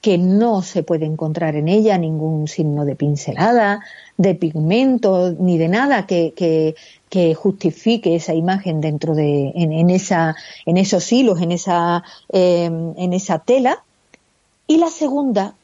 [0.00, 3.80] que no se puede encontrar en ella ningún signo de pincelada,
[4.16, 6.74] de pigmento, ni de nada que, que,
[7.34, 13.40] justifique esa imagen dentro de, en, esa, en esos hilos, en esa, em, en esa
[13.40, 13.82] tela.
[14.66, 15.54] Y la segunda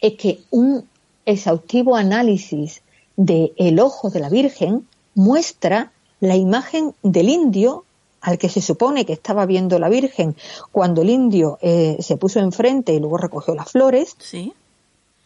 [0.00, 0.84] es que un
[1.24, 2.82] exhaustivo análisis
[3.16, 7.84] del el ojo de la Virgen muestra la imagen del indio
[8.22, 10.36] al que se supone que estaba viendo la Virgen
[10.70, 14.52] cuando el indio eh, se puso enfrente y luego recogió las flores, ¿Sí?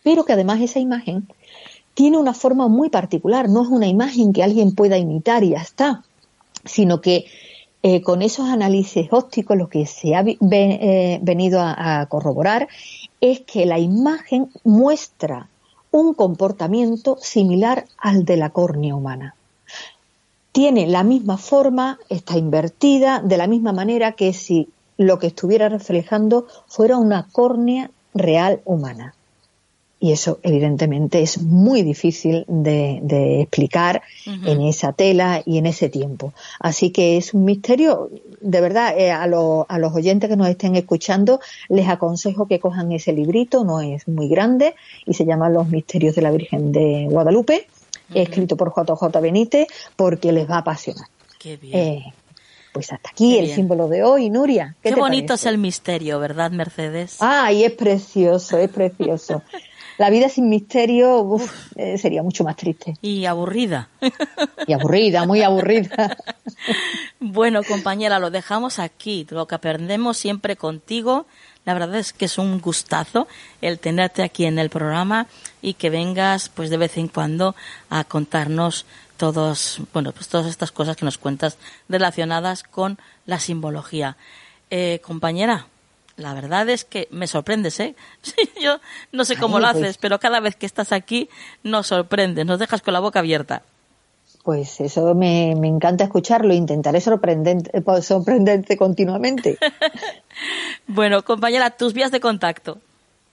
[0.03, 1.29] pero que además esa imagen
[1.95, 5.61] tiene una forma muy particular, no es una imagen que alguien pueda imitar y ya
[5.61, 6.03] está,
[6.65, 7.27] sino que
[7.83, 12.69] eh, con esos análisis ópticos lo que se ha eh, venido a corroborar
[13.21, 15.49] es que la imagen muestra
[15.91, 19.37] un comportamiento similar al de la córnea humana
[20.57, 25.69] tiene la misma forma, está invertida, de la misma manera que si lo que estuviera
[25.69, 29.15] reflejando fuera una córnea real humana.
[30.01, 36.33] Y eso, evidentemente, es muy difícil de, explicar en esa tela y en ese tiempo.
[36.59, 38.09] Así que es un misterio,
[38.41, 41.39] de verdad, eh, a, a, los oyentes que nos estén escuchando,
[41.69, 46.15] les aconsejo que cojan ese librito, no es muy grande, y se llama Los Misterios
[46.15, 47.67] de la Virgen de Guadalupe
[48.15, 51.09] escrito por JJ Benítez, porque les va a apasionar.
[51.39, 51.79] Qué bien.
[51.79, 52.15] Eh,
[52.73, 54.77] pues hasta aquí el símbolo de hoy, Nuria.
[54.83, 57.17] Qué, bonito es el misterio, ¿verdad, Mercedes?
[57.21, 59.43] Ay, es precioso, es precioso.
[59.99, 61.39] La vida sin misterio
[61.75, 62.95] eh, sería mucho más triste.
[63.01, 63.89] Y aburrida.
[64.67, 66.17] Y aburrida, muy aburrida.
[67.19, 69.27] Bueno, compañera, lo dejamos aquí.
[69.31, 71.27] Lo que aprendemos siempre contigo
[71.67, 73.27] la verdad es que es un gustazo
[73.61, 75.27] el tenerte aquí en el programa
[75.61, 77.55] y que vengas pues de vez en cuando
[77.91, 78.87] a contarnos
[79.17, 81.59] todos, bueno, pues todas estas cosas que nos cuentas
[81.89, 84.17] relacionadas con la simbología.
[84.71, 85.67] Eh, compañera,
[86.17, 87.97] la verdad es que me sorprendes, ¿eh?
[88.63, 88.79] Yo
[89.13, 91.29] no sé cómo lo pues haces, pero cada vez que estás aquí
[91.65, 93.63] nos sorprendes, nos dejas con la boca abierta.
[94.45, 99.59] Pues eso me, encanta escucharlo, intentaré sorprendente, eh, sorprenderte continuamente.
[100.87, 102.79] bueno, compañera, tus vías de contacto.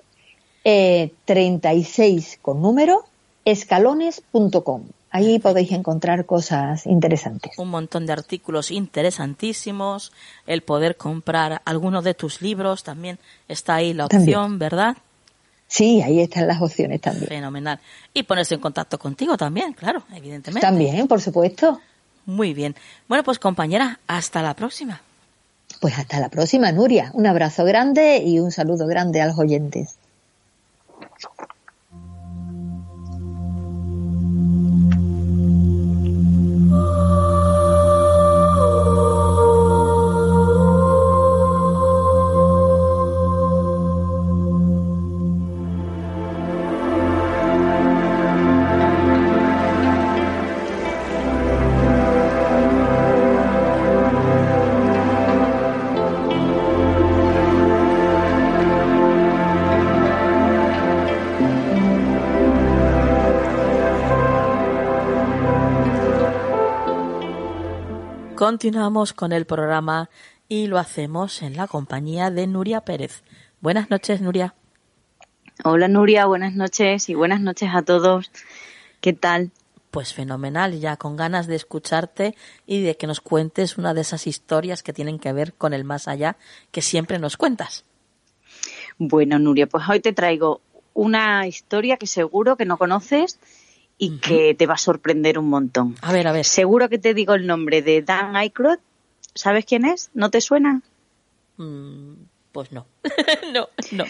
[0.64, 3.05] 36 eh, con número
[3.45, 4.84] escalones.com.
[5.11, 7.57] Ahí podéis encontrar cosas interesantes.
[7.59, 10.11] Un montón de artículos interesantísimos.
[10.47, 14.97] El poder comprar algunos de tus libros también está ahí la opción, ¿verdad?
[15.74, 17.26] Sí, ahí están las opciones también.
[17.26, 17.80] Fenomenal.
[18.13, 20.61] Y ponerse en contacto contigo también, claro, evidentemente.
[20.61, 21.82] También, por supuesto.
[22.28, 22.76] Muy bien.
[23.07, 25.01] Bueno, pues compañera, hasta la próxima.
[25.82, 27.09] Pues hasta la próxima, Nuria.
[27.15, 29.95] Un abrazo grande y un saludo grande a los oyentes.
[68.45, 70.09] Continuamos con el programa
[70.49, 73.23] y lo hacemos en la compañía de Nuria Pérez.
[73.61, 74.53] Buenas noches, Nuria.
[75.63, 78.29] Hola, Nuria, buenas noches y buenas noches a todos.
[78.99, 79.51] ¿Qué tal?
[79.91, 82.35] Pues fenomenal, ya con ganas de escucharte
[82.67, 85.85] y de que nos cuentes una de esas historias que tienen que ver con el
[85.85, 86.35] más allá
[86.71, 87.85] que siempre nos cuentas.
[88.97, 90.59] Bueno, Nuria, pues hoy te traigo
[90.93, 93.39] una historia que seguro que no conoces
[93.97, 95.95] y que te va a sorprender un montón.
[96.01, 96.45] A ver, a ver.
[96.45, 98.79] Seguro que te digo el nombre de Dan Aykroyd.
[99.35, 100.09] ¿Sabes quién es?
[100.13, 100.81] ¿No te suena?
[101.57, 102.13] Mm,
[102.51, 102.85] pues no.
[103.53, 104.05] no, no.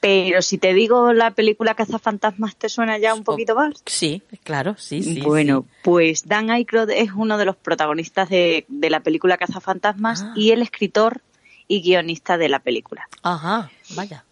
[0.00, 3.82] Pero si te digo la película Cazafantasmas, ¿te suena ya un poquito más?
[3.86, 5.20] Sí, claro, sí, sí.
[5.20, 10.32] Bueno, pues Dan Aykroyd es uno de los protagonistas de, la película Cazafantasmas ah.
[10.36, 11.22] y el escritor
[11.66, 13.08] y guionista de la película.
[13.22, 14.24] Ajá, vaya.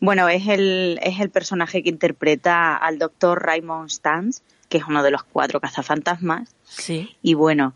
[0.00, 5.02] Bueno, es el, es el personaje que interpreta al doctor Raymond Stans, que es uno
[5.02, 6.56] de los cuatro cazafantasmas.
[6.64, 7.14] Sí.
[7.20, 7.74] Y bueno,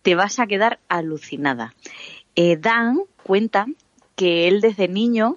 [0.00, 1.74] te vas a quedar alucinada.
[2.34, 3.66] Eh, Dan cuenta
[4.16, 5.36] que él desde niño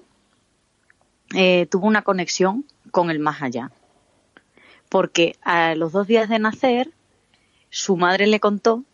[1.34, 3.70] eh, tuvo una conexión con el más allá.
[4.88, 6.90] Porque a los dos días de nacer,
[7.68, 8.84] su madre le contó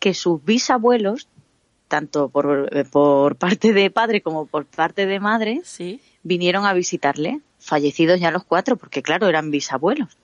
[0.00, 1.28] que sus bisabuelos,
[1.88, 6.72] tanto por, eh, por parte de padre como por parte de madre, sí vinieron a
[6.72, 10.16] visitarle, fallecidos ya los cuatro, porque claro, eran bisabuelos.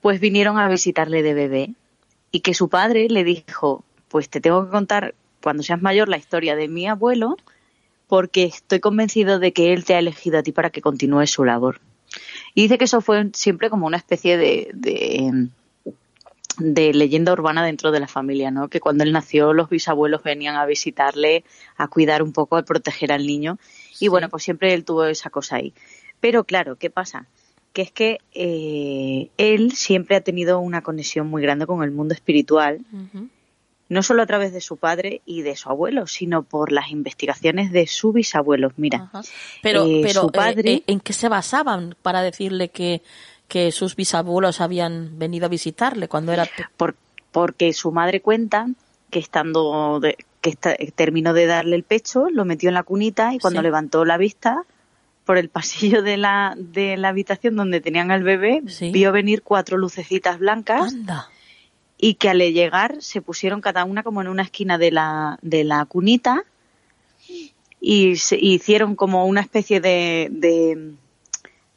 [0.00, 1.74] Pues vinieron a visitarle de bebé
[2.30, 6.16] y que su padre le dijo, pues te tengo que contar cuando seas mayor la
[6.16, 7.36] historia de mi abuelo,
[8.06, 11.44] porque estoy convencido de que él te ha elegido a ti para que continúes su
[11.44, 11.80] labor.
[12.54, 15.48] Y dice que eso fue siempre como una especie de, de,
[16.58, 18.68] de, leyenda urbana dentro de la familia, ¿no?
[18.68, 21.44] Que cuando él nació los bisabuelos venían a visitarle,
[21.76, 23.58] a cuidar un poco, a proteger al niño.
[24.00, 25.72] Y bueno, pues siempre él tuvo esa cosa ahí.
[26.20, 27.26] Pero claro, ¿qué pasa?
[27.72, 32.14] Que es que eh, él siempre ha tenido una conexión muy grande con el mundo
[32.14, 32.80] espiritual,
[33.88, 37.72] no solo a través de su padre y de su abuelo, sino por las investigaciones
[37.72, 38.72] de su bisabuelo.
[38.76, 39.10] Mira,
[39.62, 40.72] pero, eh, pero su padre...
[40.72, 43.02] Eh, ¿en qué se basaban para decirle que,
[43.48, 46.48] que sus bisabuelos habían venido a visitarle cuando era...
[46.76, 46.94] Por,
[47.32, 48.68] porque su madre cuenta
[49.10, 50.56] que estando de, que
[50.94, 54.64] terminó de darle el pecho, lo metió en la cunita y cuando levantó la vista
[55.24, 58.62] por el pasillo de la, de la habitación donde tenían al bebé,
[58.92, 60.94] vio venir cuatro lucecitas blancas
[61.96, 65.62] y que al llegar se pusieron cada una como en una esquina de la, de
[65.62, 66.42] la cunita
[67.80, 70.94] y se hicieron como una especie de, de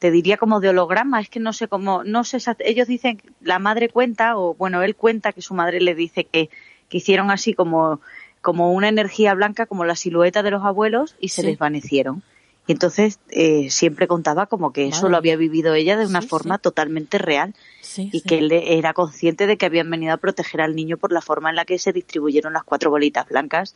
[0.00, 3.60] te diría como de holograma, es que no sé cómo, no sé, ellos dicen, la
[3.60, 6.50] madre cuenta, o bueno, él cuenta que su madre le dice que,
[6.88, 8.00] que hicieron así como
[8.46, 12.22] como una energía blanca, como la silueta de los abuelos, y se desvanecieron.
[12.68, 16.58] Y entonces eh, siempre contaba como que eso lo había vivido ella de una forma
[16.58, 17.56] totalmente real
[17.96, 21.22] y que él era consciente de que habían venido a proteger al niño por la
[21.22, 23.74] forma en la que se distribuyeron las cuatro bolitas blancas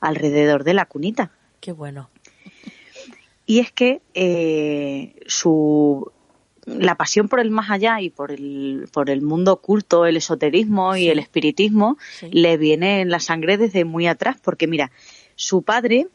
[0.00, 1.30] alrededor de la cunita.
[1.60, 2.10] Qué bueno.
[3.46, 6.12] Y es que eh, su
[6.66, 10.96] la pasión por el más allá y por el, por el mundo oculto, el esoterismo
[10.96, 11.96] y el espiritismo
[12.30, 14.90] le viene en la sangre desde muy atrás, porque mira,
[15.34, 16.08] su padre,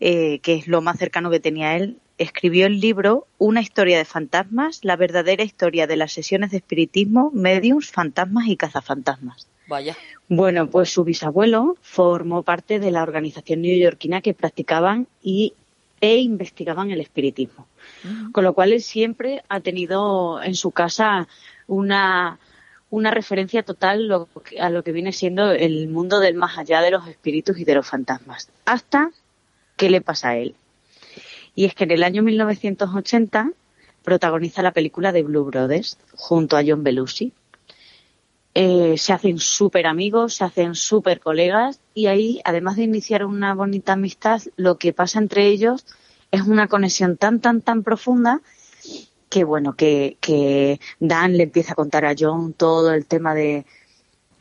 [0.00, 4.04] eh, que es lo más cercano que tenía él, escribió el libro Una historia de
[4.04, 9.48] fantasmas, la verdadera historia de las sesiones de espiritismo, mediums, fantasmas y cazafantasmas.
[9.68, 9.96] Vaya.
[10.28, 15.54] Bueno, pues su bisabuelo formó parte de la organización neoyorquina que practicaban y,
[16.00, 17.66] e investigaban el espiritismo.
[18.32, 21.28] Con lo cual él siempre ha tenido en su casa
[21.66, 22.38] una,
[22.90, 24.28] una referencia total
[24.60, 27.74] a lo que viene siendo el mundo del más allá de los espíritus y de
[27.74, 28.50] los fantasmas.
[28.64, 29.10] Hasta
[29.76, 30.54] qué le pasa a él.
[31.54, 33.50] Y es que en el año 1980
[34.02, 37.32] protagoniza la película de Blue Brothers junto a John Belushi.
[38.58, 43.54] Eh, se hacen súper amigos, se hacen súper colegas y ahí, además de iniciar una
[43.54, 45.84] bonita amistad, lo que pasa entre ellos
[46.30, 48.40] es una conexión tan, tan, tan profunda
[49.28, 53.66] que bueno, que, que Dan le empieza a contar a John todo el tema de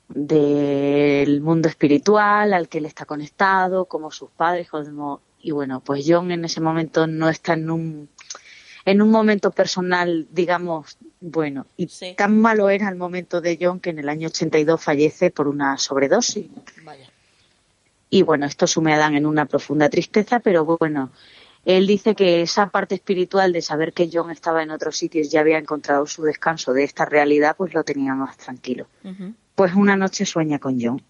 [0.07, 4.69] del mundo espiritual al que él está conectado, como sus padres,
[5.41, 8.09] y bueno, pues John en ese momento no está en un
[8.85, 13.89] en un momento personal, digamos, bueno, y tan malo era el momento de John que
[13.89, 16.45] en el año 82 fallece por una sobredosis.
[18.11, 21.11] Y bueno, esto sume a Dan en una profunda tristeza, pero bueno,
[21.65, 25.29] él dice que esa parte espiritual de saber que John estaba en otros sitios y
[25.31, 28.85] ya había encontrado su descanso de esta realidad, pues lo tenía más tranquilo.
[29.55, 31.01] Pues una noche sueña con John.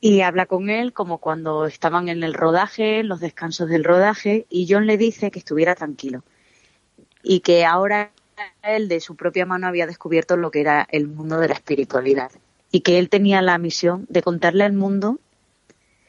[0.00, 4.66] Y habla con él como cuando estaban en el rodaje, los descansos del rodaje, y
[4.68, 6.24] John le dice que estuviera tranquilo.
[7.22, 8.12] Y que ahora
[8.62, 12.30] él de su propia mano había descubierto lo que era el mundo de la espiritualidad.
[12.72, 15.18] Y que él tenía la misión de contarle al mundo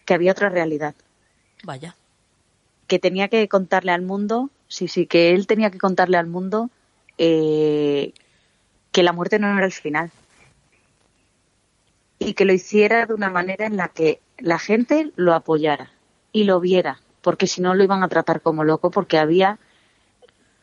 [0.05, 0.95] que había otra realidad.
[1.63, 1.95] Vaya
[2.91, 6.69] que tenía que contarle al mundo, sí, sí, que él tenía que contarle al mundo
[7.17, 8.11] eh,
[8.91, 10.11] que la muerte no era el final.
[12.23, 15.91] Y que lo hiciera de una manera en la que la gente lo apoyara
[16.31, 19.57] y lo viera, porque si no lo iban a tratar como loco, porque había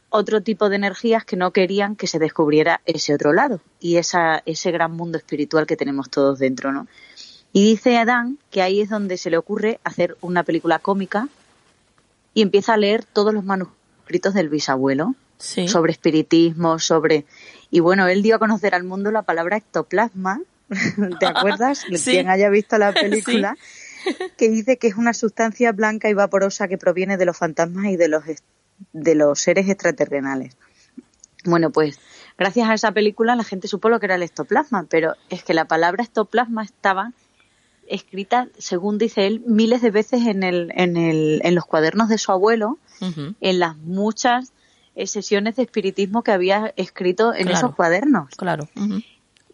[0.08, 4.40] otro tipo de energías que no querían que se descubriera ese otro lado y esa,
[4.46, 6.86] ese gran mundo espiritual que tenemos todos dentro, ¿no?
[7.52, 11.28] Y dice Adán que ahí es donde se le ocurre hacer una película cómica
[12.34, 17.24] y empieza a leer todos los manuscritos del bisabuelo sobre espiritismo, sobre...
[17.70, 20.40] Y bueno, él dio a conocer al mundo la palabra ectoplasma,
[21.18, 21.84] ¿te acuerdas?
[22.04, 23.56] Quien haya visto la película,
[24.36, 27.96] que dice que es una sustancia blanca y vaporosa que proviene de los fantasmas y
[27.96, 28.24] de los,
[28.92, 30.56] de los seres extraterrenales.
[31.44, 31.98] Bueno, pues
[32.36, 35.54] gracias a esa película la gente supo lo que era el ectoplasma, pero es que
[35.54, 37.12] la palabra ectoplasma estaba
[37.88, 42.18] escrita, según dice él, miles de veces en, el, en, el, en los cuadernos de
[42.18, 42.78] su abuelo,
[43.40, 44.52] en las muchas
[45.06, 48.30] sesiones de espiritismo que había escrito en esos cuadernos.
[48.36, 48.68] Claro.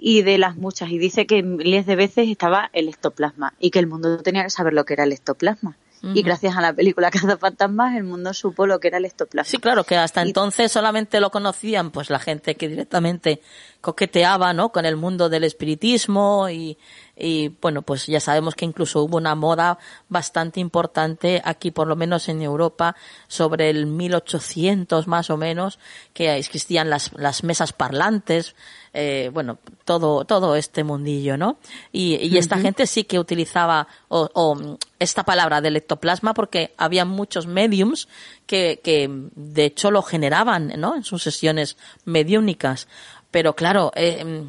[0.07, 0.91] Y de las muchas.
[0.91, 4.51] Y dice que miles de veces estaba el ectoplasma y que el mundo tenía que
[4.51, 5.79] saber lo que era el ectoplasma.
[6.13, 9.51] Y gracias a la película Fantasmas el mundo supo lo que era el ectoplasma.
[9.51, 13.41] Sí, claro, que hasta entonces solamente lo conocían pues la gente que directamente
[13.81, 14.69] coqueteaba, ¿no?
[14.69, 16.77] Con el mundo del espiritismo y,
[17.17, 21.97] y bueno, pues ya sabemos que incluso hubo una moda bastante importante aquí, por lo
[21.97, 22.97] menos en Europa,
[23.29, 25.79] sobre el 1800 más o menos,
[26.13, 28.57] que existían las, las mesas parlantes,
[28.93, 31.59] eh, bueno, todo, todo este mundillo, ¿no?
[31.93, 37.05] Y, y esta gente sí que utilizaba o, o, esta palabra del ectoplasma porque había
[37.05, 38.09] muchos mediums
[38.47, 40.95] que, que de hecho lo generaban, ¿no?
[40.95, 42.87] En sus sesiones mediúnicas.
[43.33, 44.45] Pero claro, eh,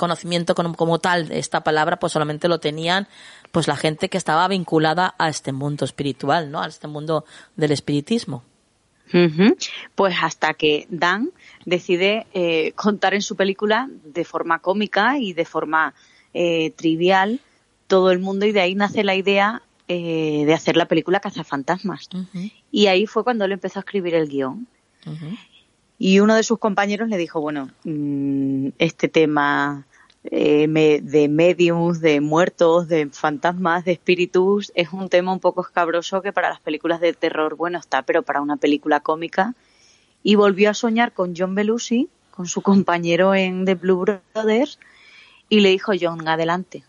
[0.00, 3.06] conocimiento como, tal de esta palabra, pues solamente lo tenían
[3.52, 6.62] pues la gente que estaba vinculada a este mundo espiritual, ¿no?
[6.62, 7.24] A este mundo
[7.56, 8.42] del espiritismo.
[9.94, 11.30] Pues hasta que Dan
[11.66, 15.94] decide eh, contar en su película de forma cómica y de forma
[16.32, 17.40] eh, trivial
[17.86, 22.08] todo el mundo y de ahí nace la idea eh, de hacer la película Cazafantasmas.
[22.70, 24.66] Y ahí fue cuando él empezó a escribir el guion.
[25.98, 29.86] Y uno de sus compañeros le dijo, bueno, mm, este tema
[30.24, 36.20] eh, de mediums, de muertos, de fantasmas, de espíritus, es un tema un poco escabroso
[36.20, 39.54] que para las películas de terror, bueno, está, pero para una película cómica.
[40.22, 44.78] Y volvió a soñar con John Belushi, con su compañero en The Blue Brothers,
[45.48, 46.84] y le dijo John, adelante.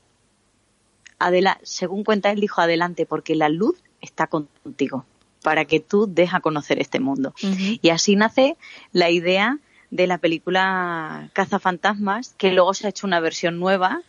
[1.18, 5.06] Adela según cuenta él, dijo adelante, porque la luz está contigo,
[5.42, 7.34] para que tú dejes a conocer este mundo.
[7.82, 8.58] Y así nace
[8.92, 9.60] la idea
[9.92, 14.02] de la película Cazafantasmas, que luego se ha hecho una versión nueva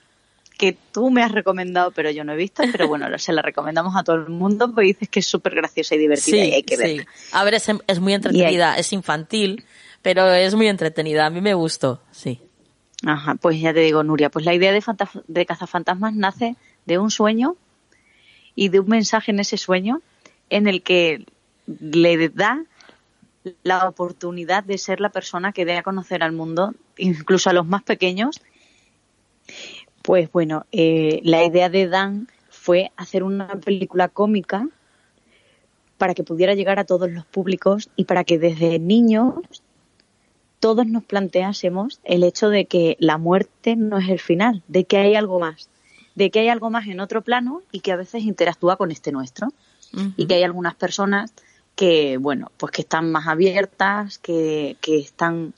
[0.56, 3.96] que tú me has recomendado, pero yo no he visto, pero bueno, se la recomendamos
[3.96, 6.76] a todo el mundo porque dices que es súper graciosa y divertida y hay que
[6.76, 7.06] verla.
[7.32, 9.64] A ver, es, muy entretenida, es infantil,
[10.02, 12.40] pero es muy entretenida, a mí me gustó, sí.
[13.04, 14.80] Ajá, pues ya te digo, Nuria, pues la idea de,
[15.26, 16.54] de Cazafantasmas nace
[16.86, 17.56] de un sueño
[18.54, 20.00] y de un mensaje en ese sueño
[20.48, 21.26] en el que
[21.66, 22.64] le da
[23.62, 27.66] la oportunidad de ser la persona que dé a conocer al mundo, incluso a los
[27.66, 28.40] más pequeños.
[30.02, 34.68] Pues bueno, eh, la idea de Dan fue hacer una película cómica
[35.98, 39.34] para que pudiera llegar a todos los públicos y para que desde niños
[40.58, 44.96] todos nos planteásemos el hecho de que la muerte no es el final, de que
[44.96, 45.68] hay algo más,
[46.14, 49.12] de que hay algo más en otro plano y que a veces interactúa con este
[49.12, 49.48] nuestro.
[50.16, 51.34] Y que hay algunas personas
[51.76, 55.54] que, bueno, pues que están más abiertas, que, que están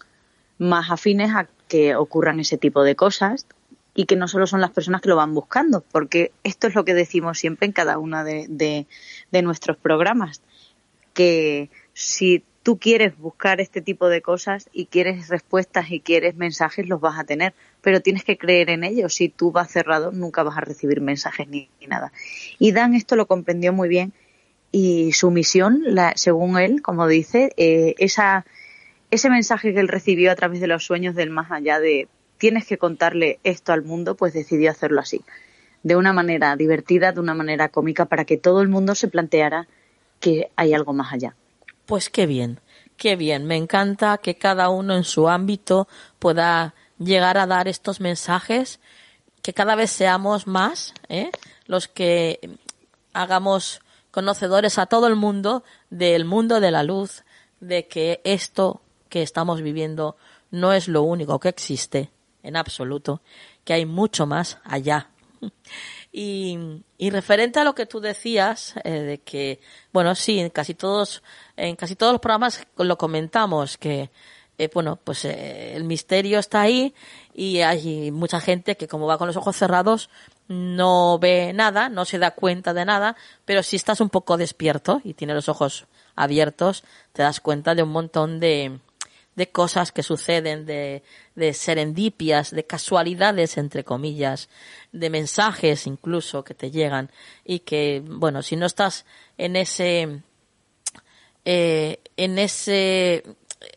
[0.59, 3.47] más afines a que ocurran ese tipo de cosas
[3.95, 6.85] y que no solo son las personas que lo van buscando, porque esto es lo
[6.85, 10.43] que decimos siempre en cada uno de, de, nuestros programas,
[11.12, 16.89] que si tú quieres buscar este tipo de cosas y quieres respuestas y quieres mensajes,
[16.89, 19.15] los vas a tener, pero tienes que creer en ellos.
[19.15, 22.12] Si tú vas cerrado, nunca vas a recibir mensajes ni, nada.
[22.59, 24.12] Y Dan esto lo comprendió muy bien
[24.74, 30.34] y su misión, la, según él, como dice, eh, ese mensaje que él recibió a
[30.34, 34.32] través de los sueños del más allá de tienes que contarle esto al mundo, pues
[34.32, 35.22] decidió hacerlo así,
[35.84, 39.68] de una manera divertida, de una manera cómica, para que todo el mundo se planteara
[40.18, 41.36] que hay algo más allá.
[41.86, 42.59] Pues qué bien,
[42.96, 43.46] qué bien.
[43.46, 45.86] Me encanta que cada uno en su ámbito
[46.18, 48.80] pueda llegar a dar estos mensajes,
[49.40, 51.30] que cada vez seamos más ¿eh?
[51.68, 52.40] los que
[53.12, 53.80] hagamos
[54.15, 57.24] conocedores a todo el mundo del mundo de la luz,
[57.59, 60.16] de que esto que estamos viviendo
[60.53, 62.11] no es lo único que existe
[62.45, 63.23] en absoluto,
[63.65, 65.11] que hay mucho más allá.
[66.16, 66.57] Y,
[66.97, 69.59] y referente a lo que tú decías, eh, de que,
[69.93, 71.24] bueno, sí, en casi todos,
[71.57, 74.11] en casi todos los programas lo comentamos, que,
[74.57, 76.95] eh, bueno, pues eh, el misterio está ahí
[77.35, 80.09] y hay mucha gente que como va con los ojos cerrados
[80.48, 85.00] no ve nada, no se da cuenta de nada, pero si estás un poco despierto
[85.04, 88.78] y tienes los ojos abiertos, te das cuenta de un montón de,
[89.36, 91.02] de cosas que suceden, de,
[91.34, 94.48] de serendipias, de casualidades, entre comillas,
[94.92, 97.10] de mensajes incluso que te llegan
[97.44, 99.06] y que, bueno, si no estás
[99.38, 100.22] en ese,
[101.44, 103.24] eh, en ese,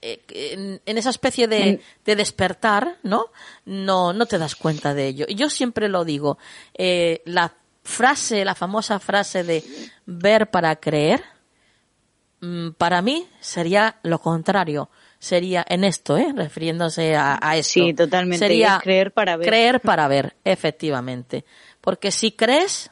[0.02, 3.28] eh, en, esa especie de, de, despertar, ¿no?
[3.66, 5.26] No, no te das cuenta de ello.
[5.28, 6.38] Y yo siempre lo digo,
[6.74, 7.54] eh, la
[7.84, 9.64] frase, la famosa frase de
[10.06, 11.24] ver para creer,
[12.42, 14.90] mm, para mí sería lo contrario
[15.20, 16.32] sería en esto, ¿eh?
[16.36, 17.72] refiriéndose a, a eso.
[17.72, 18.46] Sí, totalmente.
[18.46, 19.48] Sería creer para ver.
[19.48, 21.46] Creer para ver, efectivamente.
[21.82, 22.92] Porque si crees,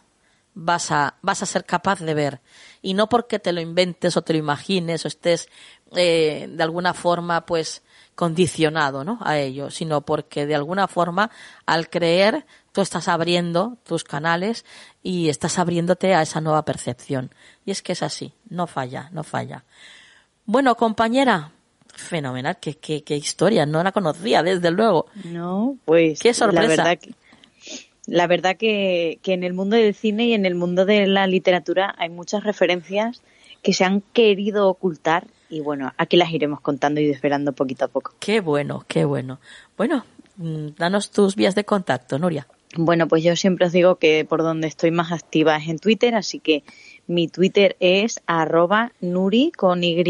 [0.54, 2.42] vas a, vas a ser capaz de ver.
[2.82, 5.50] Y no porque te lo inventes o te lo imagines o estés
[5.98, 7.84] eh, de alguna forma, pues,
[8.16, 9.20] condicionado, ¿no?
[9.22, 11.32] A ello, sino porque de alguna forma,
[11.66, 14.66] al creer, tú estás abriendo tus canales
[15.04, 17.32] y estás abriéndote a esa nueva percepción.
[17.66, 19.66] Y es que es así, no falla, no falla.
[20.46, 21.52] Bueno, compañera,
[21.96, 25.06] Fenomenal, qué, qué, qué historia, no la conocía desde luego.
[25.24, 26.68] No, pues qué sorpresa.
[26.68, 27.14] La verdad que,
[28.06, 31.26] la verdad que, que en el mundo del cine y en el mundo de la
[31.26, 33.22] literatura hay muchas referencias
[33.62, 37.88] que se han querido ocultar y bueno, aquí las iremos contando y desvelando poquito a
[37.88, 38.14] poco.
[38.20, 39.40] Qué bueno, qué bueno.
[39.78, 40.06] Bueno,
[40.38, 42.48] mm, danos tus vías de contacto, Nuria.
[42.78, 46.16] Bueno, pues yo siempre os digo que por donde estoy más activa es en Twitter,
[46.16, 46.64] así que
[47.08, 50.04] mi Twitter es arroba nuri con Y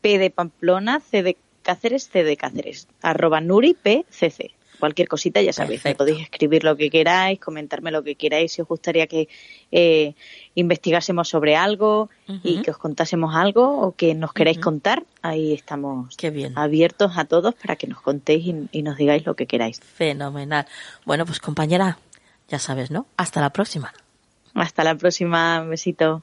[0.00, 4.52] P de Pamplona, C de Cáceres, C de Cáceres, arroba Nuri PCC.
[4.84, 8.60] Cualquier cosita, ya sabéis, me podéis escribir lo que queráis, comentarme lo que queráis, si
[8.60, 9.30] os gustaría que
[9.72, 10.12] eh,
[10.54, 12.10] investigásemos sobre algo
[12.42, 16.14] y que os contásemos algo o que nos queráis contar, ahí estamos
[16.54, 19.80] abiertos a todos para que nos contéis y, y nos digáis lo que queráis.
[19.80, 20.66] Fenomenal.
[21.06, 21.96] Bueno, pues compañera,
[22.50, 23.06] ya sabes, ¿no?
[23.16, 23.94] Hasta la próxima.
[24.52, 26.22] Hasta la próxima, besito.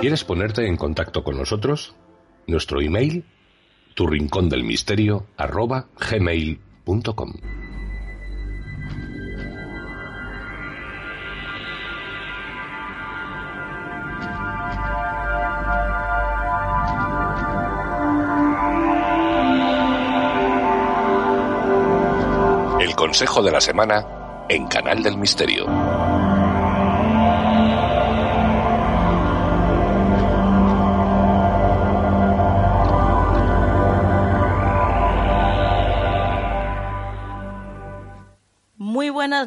[0.00, 1.94] ¿Quieres ponerte en contacto con nosotros?
[2.46, 3.22] Nuestro email,
[3.92, 7.32] tu rincón del misterio, arroba gmail.com.
[22.80, 24.06] El consejo de la semana
[24.48, 25.66] en Canal del Misterio.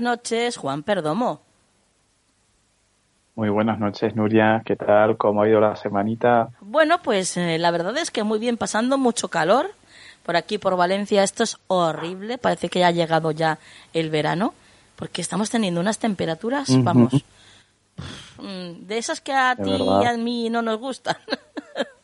[0.04, 1.42] Noches, Juan Perdomo.
[3.36, 4.62] Muy buenas noches, Nuria.
[4.64, 5.18] ¿Qué tal?
[5.18, 6.50] ¿Cómo ha ido la semanita?
[6.62, 9.72] Bueno, pues eh, la verdad es que muy bien, pasando mucho calor.
[10.24, 12.38] Por aquí, por Valencia, esto es horrible.
[12.38, 13.58] Parece que ya ha llegado ya
[13.94, 14.54] el verano,
[14.96, 17.26] porque estamos teniendo unas temperaturas, vamos,
[18.38, 21.18] mm, de esas que a ti y a mí no nos gustan.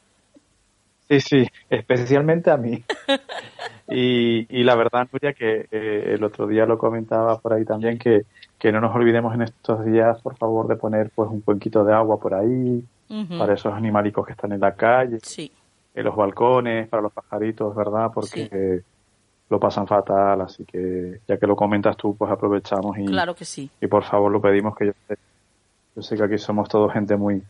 [1.09, 2.83] Sí, sí, especialmente a mí.
[3.91, 8.25] Y, la verdad, Nuria, que eh, el otro día lo comentaba por ahí también, que,
[8.71, 12.19] no nos olvidemos en estos días, por favor, de poner pues un cuenquito de agua
[12.19, 12.83] por ahí,
[13.39, 15.17] para esos animalicos que están en la calle,
[15.95, 18.11] en los balcones, para los pajaritos, ¿verdad?
[18.13, 18.83] Porque
[19.49, 23.45] lo pasan fatal, así que ya que lo comentas tú, pues aprovechamos y, claro que
[23.45, 23.69] sí.
[23.81, 24.93] y por favor lo pedimos que yo
[25.95, 27.41] yo sé que aquí somos todos gente muy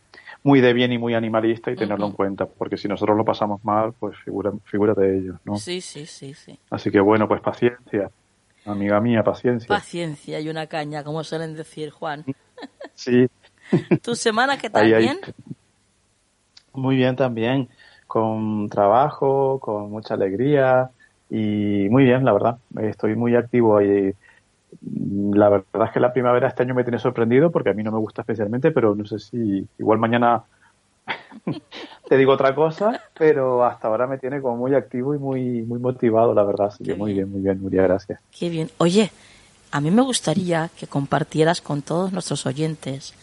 [0.42, 3.62] muy de bien y muy animalista y tenerlo en cuenta, porque si nosotros lo pasamos
[3.64, 5.56] mal, pues figura, figura de ellos, ¿no?
[5.56, 6.58] Sí, sí, sí, sí.
[6.70, 8.10] Así que bueno, pues paciencia.
[8.64, 9.68] amiga mía, paciencia.
[9.68, 12.24] Paciencia y una caña, como suelen decir, Juan.
[12.94, 13.28] Sí.
[14.02, 14.86] ¿Tu semana qué tal?
[14.86, 15.18] ¿Bien?
[16.72, 17.68] Muy bien también,
[18.06, 20.90] con trabajo, con mucha alegría
[21.28, 22.58] y muy bien, la verdad.
[22.80, 24.14] Estoy muy activo y
[24.82, 27.92] la verdad es que la primavera este año me tiene sorprendido porque a mí no
[27.92, 30.44] me gusta especialmente, pero no sé si igual mañana
[32.08, 35.78] te digo otra cosa, pero hasta ahora me tiene como muy activo y muy muy
[35.78, 36.68] motivado, la verdad.
[36.68, 38.20] Así que muy bien, muy bien, Nuria, gracias.
[38.36, 38.70] Qué bien.
[38.78, 39.10] Oye,
[39.72, 43.14] a mí me gustaría que compartieras con todos nuestros oyentes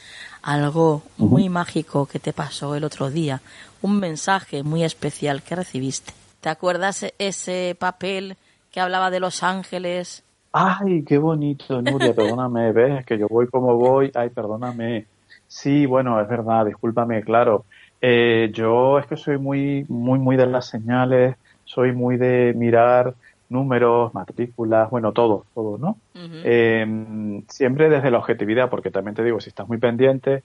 [0.41, 3.41] algo muy mágico que te pasó el otro día,
[3.81, 6.13] un mensaje muy especial que recibiste.
[6.39, 8.37] ¿Te acuerdas ese papel
[8.71, 10.23] que hablaba de los ángeles?
[10.59, 15.05] Ay, qué bonito, Nuria, perdóname, ves que yo voy como voy, ay, perdóname.
[15.45, 17.65] Sí, bueno, es verdad, discúlpame, claro.
[18.01, 23.13] Eh, yo es que soy muy, muy, muy de las señales, soy muy de mirar
[23.49, 25.97] números, matrículas, bueno, todo, todo, ¿no?
[26.43, 30.41] Em, siempre desde la objetividad, porque también te digo, si estás muy pendiente,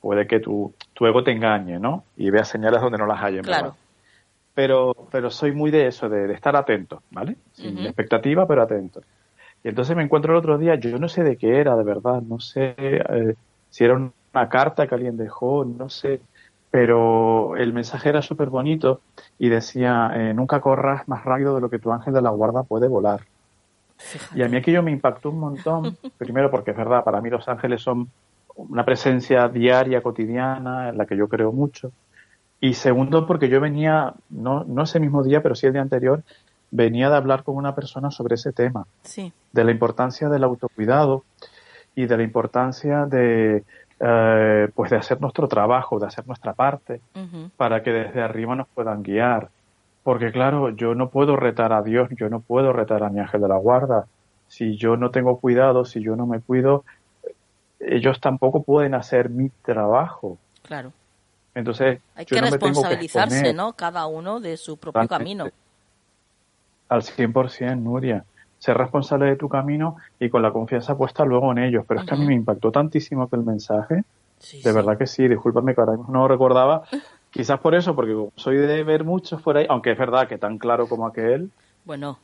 [0.00, 2.02] puede que tu, tu ego te engañe, ¿no?
[2.16, 3.76] Y veas señales donde no las hay, claro.
[4.54, 7.36] Pero, pero soy muy de eso, de, estar atento, ¿vale?
[7.52, 9.02] Sin expectativa, pero atento.
[9.64, 12.20] Y entonces me encuentro el otro día, yo no sé de qué era, de verdad,
[12.20, 13.34] no sé eh,
[13.70, 16.20] si era una carta que alguien dejó, no sé,
[16.70, 19.02] pero el mensaje era súper bonito
[19.38, 22.62] y decía, eh, nunca corras más rápido de lo que tu ángel de la guarda
[22.62, 23.20] puede volar.
[24.34, 27.46] Y a mí aquello me impactó un montón, primero porque es verdad, para mí los
[27.48, 28.08] ángeles son
[28.56, 31.92] una presencia diaria, cotidiana, en la que yo creo mucho.
[32.60, 36.22] Y segundo, porque yo venía, no, no ese mismo día, pero sí el día anterior,
[36.72, 39.32] venía de hablar con una persona sobre ese tema, sí.
[39.52, 41.24] de la importancia del autocuidado
[41.94, 43.62] y de la importancia de,
[44.00, 47.00] eh, pues de hacer nuestro trabajo, de hacer nuestra parte,
[47.56, 49.50] para que desde arriba nos puedan guiar.
[50.02, 53.42] Porque claro, yo no puedo retar a Dios, yo no puedo retar a mi ángel
[53.42, 54.06] de la guarda.
[54.48, 56.84] Si yo no tengo cuidado, si yo no me cuido,
[57.78, 60.38] ellos tampoco pueden hacer mi trabajo.
[60.62, 60.92] Claro.
[61.54, 63.74] Entonces, hay que responsabilizarse, ¿no?
[63.74, 65.46] Cada uno de su propio camino.
[66.92, 68.22] Al 100%, Nuria.
[68.58, 71.86] Ser responsable de tu camino y con la confianza puesta luego en ellos.
[71.88, 74.04] Pero es que a mí me impactó tantísimo que el mensaje.
[74.62, 76.82] de verdad que sí, discúlpame que ahora no lo recordaba.
[77.30, 80.58] Quizás por eso, porque soy de ver muchos por ahí, aunque es verdad que tan
[80.58, 81.50] claro como aquel.
[81.86, 82.18] Bueno,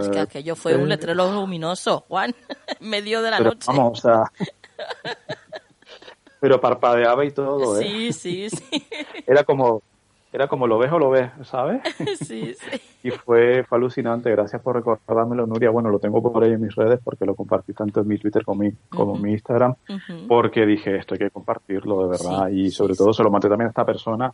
[0.00, 2.32] es que eh, aquello fue un letrero luminoso, Juan,
[2.80, 3.66] en medio de la noche.
[3.66, 4.22] Vamos, o sea.
[6.40, 7.82] pero parpadeaba y todo, ¿eh?
[7.82, 8.86] Sí, sí, sí.
[9.26, 9.82] Era como,
[10.36, 11.80] era como lo ves o lo ves, ¿sabes?
[12.18, 12.80] Sí, sí.
[13.04, 14.30] y fue, fue alucinante.
[14.30, 15.70] Gracias por recordármelo, Nuria.
[15.70, 18.44] Bueno, lo tengo por ahí en mis redes porque lo compartí tanto en mi Twitter
[18.44, 19.74] como, mi, como mi Instagram,
[20.28, 22.48] porque dije, esto hay que compartirlo de verdad.
[22.50, 24.30] y sobre todo se lo mandé también a esta persona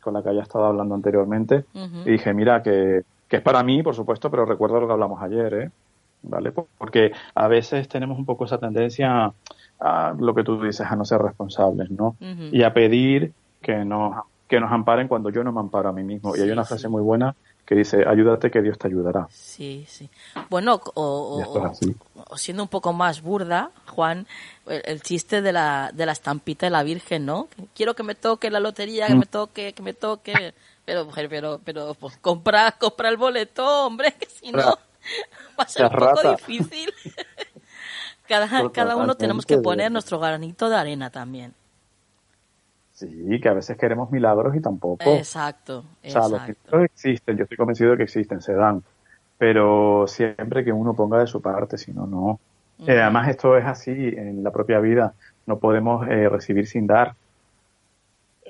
[0.00, 1.64] con la que haya estado hablando anteriormente.
[1.74, 5.20] Y dije, mira, que, que es para mí, por supuesto, pero recuerdo lo que hablamos
[5.22, 5.70] ayer, ¿eh?
[6.22, 6.52] ¿Vale?
[6.52, 9.30] Porque a veces tenemos un poco esa tendencia
[9.80, 12.16] a lo que tú dices, a no ser responsables, ¿no?
[12.50, 14.16] Y a pedir que nos
[14.52, 16.36] que nos amparen cuando yo no me amparo a mí mismo.
[16.36, 17.34] y hay una frase muy buena
[17.64, 19.26] que dice, ayúdate que Dios te ayudará.
[19.30, 20.10] Sí, sí.
[20.50, 21.72] Bueno, o,
[22.36, 24.26] siendo un poco más burda, Juan,
[24.66, 27.48] el, chiste de la, de la estampita de la Virgen, ¿no?
[27.74, 29.30] Quiero que me toque la lotería, que me mm.
[29.30, 30.52] toque, que me toque.
[30.84, 34.58] Pero, pero, pero, pues compra, compra el boleto, hombre, que si no
[35.58, 36.92] va a ser un poco difícil.
[38.28, 41.54] cada, cada uno tenemos que poner nuestro granito de arena también.
[43.08, 45.02] Sí, que a veces queremos milagros y tampoco.
[45.04, 45.84] Exacto.
[46.04, 48.82] O sea, los milagros existen, yo estoy convencido de que existen, se dan.
[49.38, 52.38] Pero siempre que uno ponga de su parte, si no, no.
[52.86, 55.14] Eh, además, esto es así en la propia vida.
[55.46, 57.14] No podemos eh, recibir sin dar.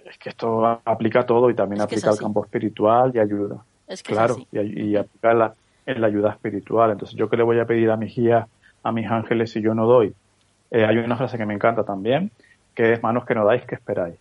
[0.04, 3.64] Es que esto aplica todo y también aplica al campo espiritual y ayuda.
[3.86, 5.54] Es que claro, y, y, aplica la,
[5.86, 6.90] en la ayuda espiritual.
[6.90, 8.46] Entonces, ¿yo qué le voy a pedir a mis guías,
[8.82, 10.14] a mis ángeles si yo no doy?
[10.70, 12.30] Eh, hay una frase que me encanta también,
[12.74, 14.16] que es manos que no dais, que esperáis.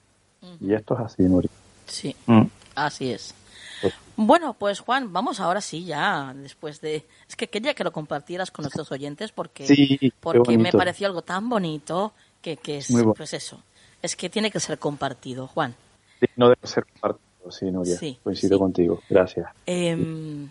[0.60, 1.50] Y esto es así, Nuri.
[1.86, 2.44] Sí, mm.
[2.76, 3.34] así es.
[3.82, 7.06] Pues bueno, pues Juan, vamos ahora sí ya, después de...
[7.28, 11.50] Es que quería que lo compartieras con nuestros oyentes porque, porque me pareció algo tan
[11.50, 13.62] bonito que, que es, pues eso,
[14.02, 15.76] es que tiene que ser compartido, Juan.
[16.20, 19.48] Sí, no debe ser compartido, sí, Nuria, coincido contigo, gracias.
[19.66, 20.48] Eh,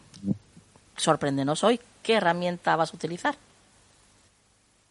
[0.97, 3.37] sorpréndenos hoy, ¿qué herramienta vas a utilizar?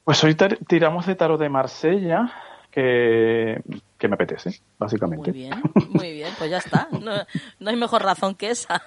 [0.04, 0.36] Pues hoy
[0.68, 2.34] tiramos de tarot de Marsella,
[2.72, 3.62] que,
[4.02, 5.32] me apetece, básicamente.
[5.32, 6.88] Muy bien, muy bien, pues ya está.
[6.91, 8.82] No, hay mejor razón que esa.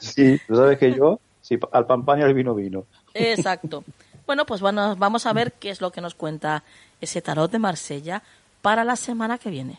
[0.00, 2.84] sí, tú sabes que yo, sí, al pan pan y al vino vino.
[3.14, 3.84] Exacto.
[4.26, 6.62] Bueno, pues bueno, vamos a ver qué es lo que nos cuenta
[7.00, 8.22] ese tarot de Marsella
[8.62, 9.78] para la semana que viene.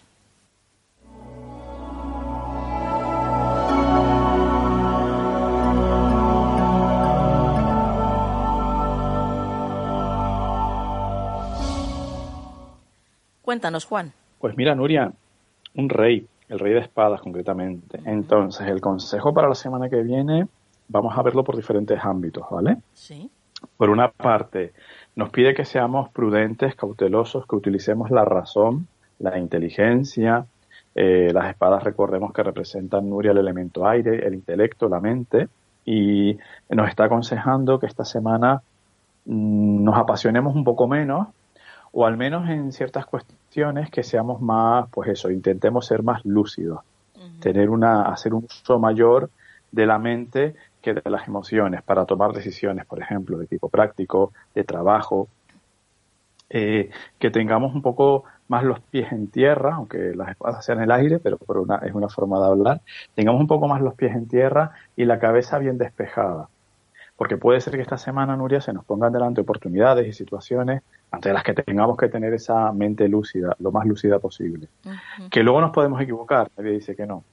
[13.42, 14.14] Cuéntanos, Juan.
[14.40, 15.12] Pues mira, Nuria,
[15.76, 18.00] un rey, el rey de espadas concretamente.
[18.06, 20.48] Entonces, el consejo para la semana que viene,
[20.88, 22.78] vamos a verlo por diferentes ámbitos, ¿vale?
[22.94, 23.30] Sí.
[23.78, 24.74] Por una parte,
[25.16, 28.88] nos pide que seamos prudentes, cautelosos, que utilicemos la razón,
[29.20, 30.46] la inteligencia.
[30.94, 35.48] Eh, las espadas, recordemos que representan, Nuria, el elemento aire, el intelecto, la mente.
[35.86, 36.38] Y
[36.70, 38.62] nos está aconsejando que esta semana
[39.26, 41.28] mm, nos apasionemos un poco menos,
[41.92, 46.82] o al menos en ciertas cuestiones que seamos más, pues eso, intentemos ser más lúcidos,
[47.40, 49.30] tener una, hacer un uso mayor
[49.72, 54.32] de la mente que de las emociones para tomar decisiones, por ejemplo, de tipo práctico,
[54.56, 55.28] de trabajo,
[56.50, 56.90] eh,
[57.20, 60.92] que tengamos un poco más los pies en tierra, aunque las espadas sean en el
[60.92, 62.82] aire, pero por una, es una forma de hablar,
[63.16, 66.50] tengamos un poco más los pies en tierra y la cabeza bien despejada.
[67.22, 70.82] Porque puede ser que esta semana, Nuria, se nos pongan delante oportunidades y situaciones
[71.12, 74.70] ante las que tengamos que tener esa mente lúcida, lo más lúcida posible.
[75.30, 77.24] Que luego nos podemos equivocar, nadie dice que no,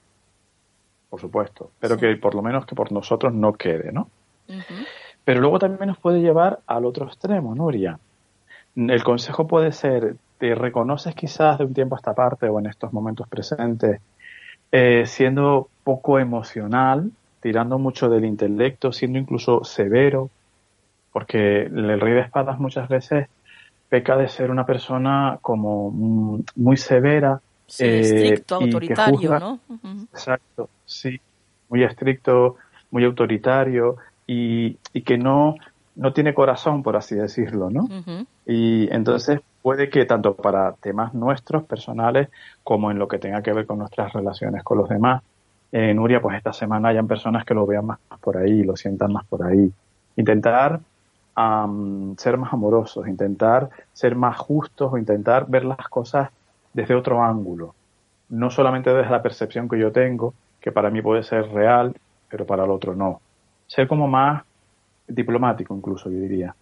[1.09, 4.11] por supuesto, pero que por lo menos que por nosotros no quede, ¿no?
[5.25, 7.99] Pero luego también nos puede llevar al otro extremo, Nuria.
[8.77, 12.67] El consejo puede ser, te reconoces quizás de un tiempo a esta parte o en
[12.67, 14.03] estos momentos presentes,
[14.71, 17.11] eh, siendo poco emocional,
[17.41, 20.31] tirando mucho del intelecto, siendo incluso severo,
[21.13, 23.29] porque el rey de espadas muchas veces
[23.89, 27.41] peca de ser una persona como muy severa.
[27.67, 29.61] Sí, estricto, eh, autoritario, ¿no?
[30.13, 31.21] Exacto, sí,
[31.69, 32.57] muy estricto,
[32.91, 33.97] muy autoritario
[34.27, 34.75] y,
[35.05, 35.55] que no,
[35.97, 37.89] no tiene corazón, por así decirlo, ¿no?
[38.47, 42.29] Y entonces puede que tanto para temas nuestros, personales,
[42.63, 45.23] como en lo que tenga que ver con nuestras relaciones con los demás,
[45.73, 49.13] eh, Nuria, pues esta semana hayan personas que lo vean más por ahí, lo sientan
[49.13, 49.71] más por ahí.
[50.17, 50.81] Intentar
[52.17, 56.31] ser más amorosos, intentar ser más justos o intentar ver las cosas
[56.73, 57.75] desde otro ángulo.
[58.29, 61.95] No solamente desde la percepción que yo tengo, que para mí puede ser real,
[62.29, 63.21] pero para el otro no.
[63.69, 64.43] Ser como más
[65.07, 66.55] diplomático incluso, yo diría.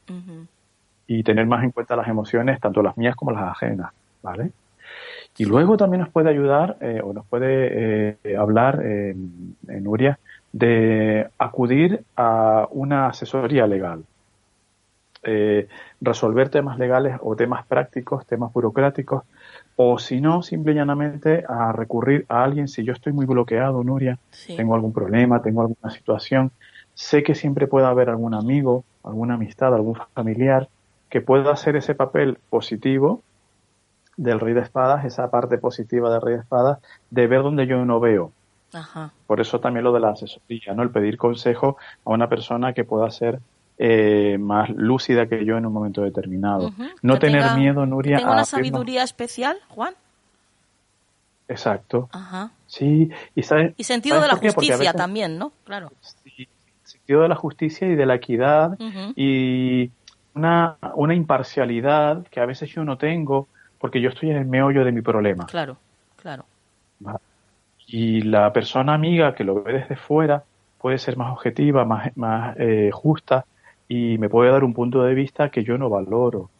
[1.06, 3.92] Y tener más en cuenta las emociones, tanto las mías como las ajenas,
[4.22, 4.50] ¿vale?
[5.38, 10.18] Y luego también nos puede ayudar eh, o nos puede eh, hablar, en Nuria,
[10.52, 14.04] de acudir a una asesoría legal.
[15.28, 15.66] Eh,
[16.00, 19.24] resolver temas legales o temas prácticos, temas burocráticos,
[19.74, 23.82] o si no, simple y llanamente a recurrir a alguien, si yo estoy muy bloqueado,
[23.82, 24.18] Nuria,
[24.56, 26.52] tengo algún problema, tengo alguna situación,
[26.94, 30.68] sé que siempre puede haber algún amigo, alguna amistad, algún familiar
[31.10, 33.20] que pueda hacer ese papel positivo
[34.16, 36.78] del rey de espadas, esa parte positiva del rey de espadas,
[37.10, 38.32] de ver donde yo no veo.
[39.26, 40.82] Por eso también lo de la asesoría, ¿no?
[40.82, 43.40] El pedir consejo a una persona que pueda ser
[43.78, 46.70] eh, más lúcida que yo en un momento determinado.
[47.02, 48.18] No tener miedo, Nuria.
[48.18, 49.94] ¿Tengo una sabiduría especial, Juan?
[51.48, 52.08] Exacto.
[52.12, 52.50] Ajá.
[52.66, 53.40] Sí, y,
[53.76, 55.52] y sentido de la justicia también, ¿no?
[55.64, 55.92] Claro.
[56.00, 56.48] Sí,
[56.82, 58.76] sentido de la justicia y de la equidad
[59.14, 59.90] y
[60.34, 64.84] una, una imparcialidad que a veces yo no tengo porque yo estoy en el meollo
[64.84, 65.46] de mi problema.
[65.46, 65.76] Claro,
[66.20, 66.44] claro.
[67.86, 70.42] Y la persona amiga que lo ve desde fuera
[70.78, 73.44] puede ser más objetiva, más, más eh, justa
[73.88, 76.50] y me puede dar un punto de vista que yo no valoro.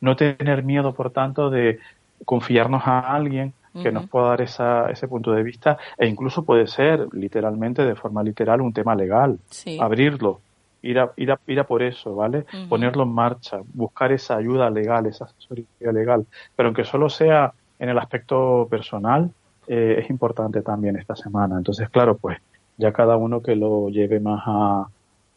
[0.00, 1.80] No tener miedo, por tanto, de
[2.24, 6.66] confiarnos a alguien que nos pueda dar esa, ese punto de vista e incluso puede
[6.66, 9.38] ser literalmente de forma literal un tema legal
[9.78, 10.40] abrirlo
[10.82, 14.70] ir a, ir a, ir a por eso vale ponerlo en marcha buscar esa ayuda
[14.70, 19.30] legal esa asesoría legal pero aunque solo sea en el aspecto personal
[19.66, 22.38] eh, es importante también esta semana entonces claro pues
[22.76, 24.86] ya cada uno que lo lleve más a,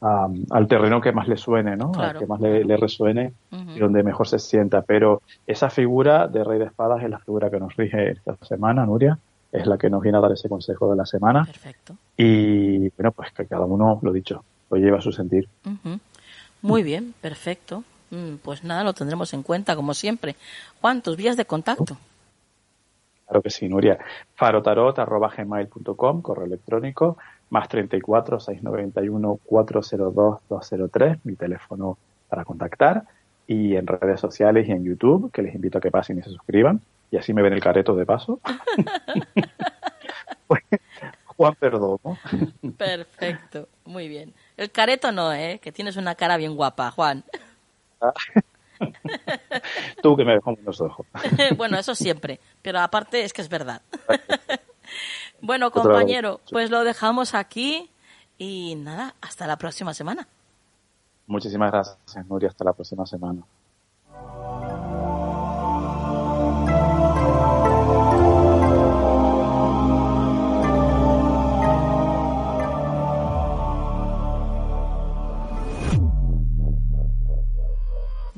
[0.01, 1.91] al terreno que más le suene, ¿no?
[1.95, 4.81] al que más le, resuene y donde mejor se sienta.
[4.81, 8.85] Pero esa figura de Rey de Espadas es la figura que nos rige esta semana,
[8.85, 9.17] Nuria,
[9.51, 11.45] es la que nos viene a dar ese consejo de la semana.
[11.45, 11.95] Perfecto.
[12.15, 15.47] Y bueno, pues que cada uno, lo dicho, lo lleva a su sentir.
[16.61, 17.83] Muy bien, perfecto.
[18.11, 20.35] Mm, pues nada, lo tendremos en cuenta, como siempre.
[20.81, 21.97] Juan, tus vías de contacto.
[23.27, 23.99] Claro que sí, Nuria.
[24.35, 27.17] farotarot.gmail.com, correo electrónico
[27.49, 31.97] más 34 691 402 203, mi teléfono
[32.27, 33.03] para contactar,
[33.47, 36.29] y en redes sociales y en YouTube, que les invito a que pasen y se
[36.29, 36.81] suscriban,
[37.11, 38.39] y así me ven el careto de paso.
[41.25, 42.17] Juan Perdomo.
[42.77, 44.33] Perfecto, muy bien.
[44.59, 45.61] El careto no, ¿eh?
[45.63, 47.23] Que tienes una cara bien guapa, Juan.
[50.03, 51.05] Tú que me ves como los ojos.
[51.57, 53.81] bueno, eso siempre, pero aparte es que es verdad.
[55.41, 57.89] Bueno, compañero, pues lo dejamos aquí
[58.37, 60.27] y nada, hasta la próxima semana.
[61.27, 62.49] Muchísimas gracias, Nuria.
[62.49, 63.43] Hasta la próxima semana.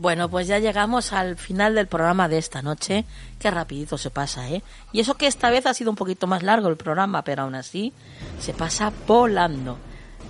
[0.02, 3.06] Bueno, pues ya llegamos al final del programa de esta noche.
[3.38, 4.64] Qué rapidito se pasa, ¿eh?
[4.92, 7.54] Y eso que esta vez ha sido un poquito más largo el programa, pero aún
[7.54, 7.94] así
[8.40, 9.78] se pasa volando.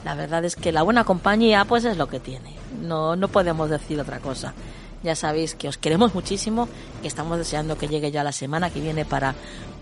[0.03, 2.53] La verdad es que la buena compañía, pues es lo que tiene.
[2.81, 4.53] No, no podemos decir otra cosa.
[5.03, 6.67] Ya sabéis que os queremos muchísimo
[7.01, 9.35] y estamos deseando que llegue ya la semana que viene para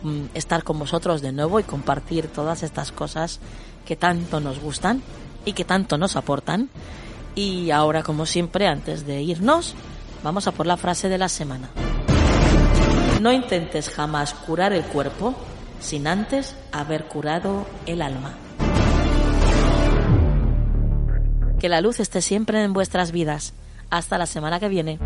[0.03, 3.39] mm, estar con vosotros de nuevo y compartir todas estas cosas
[3.87, 5.01] que tanto nos gustan
[5.45, 6.69] y que tanto nos aportan.
[7.39, 9.73] Y ahora, como siempre, antes de irnos,
[10.25, 11.69] vamos a por la frase de la semana.
[13.21, 15.33] No intentes jamás curar el cuerpo
[15.79, 18.33] sin antes haber curado el alma.
[21.61, 23.53] Que la luz esté siempre en vuestras vidas.
[23.89, 24.99] Hasta la semana que viene.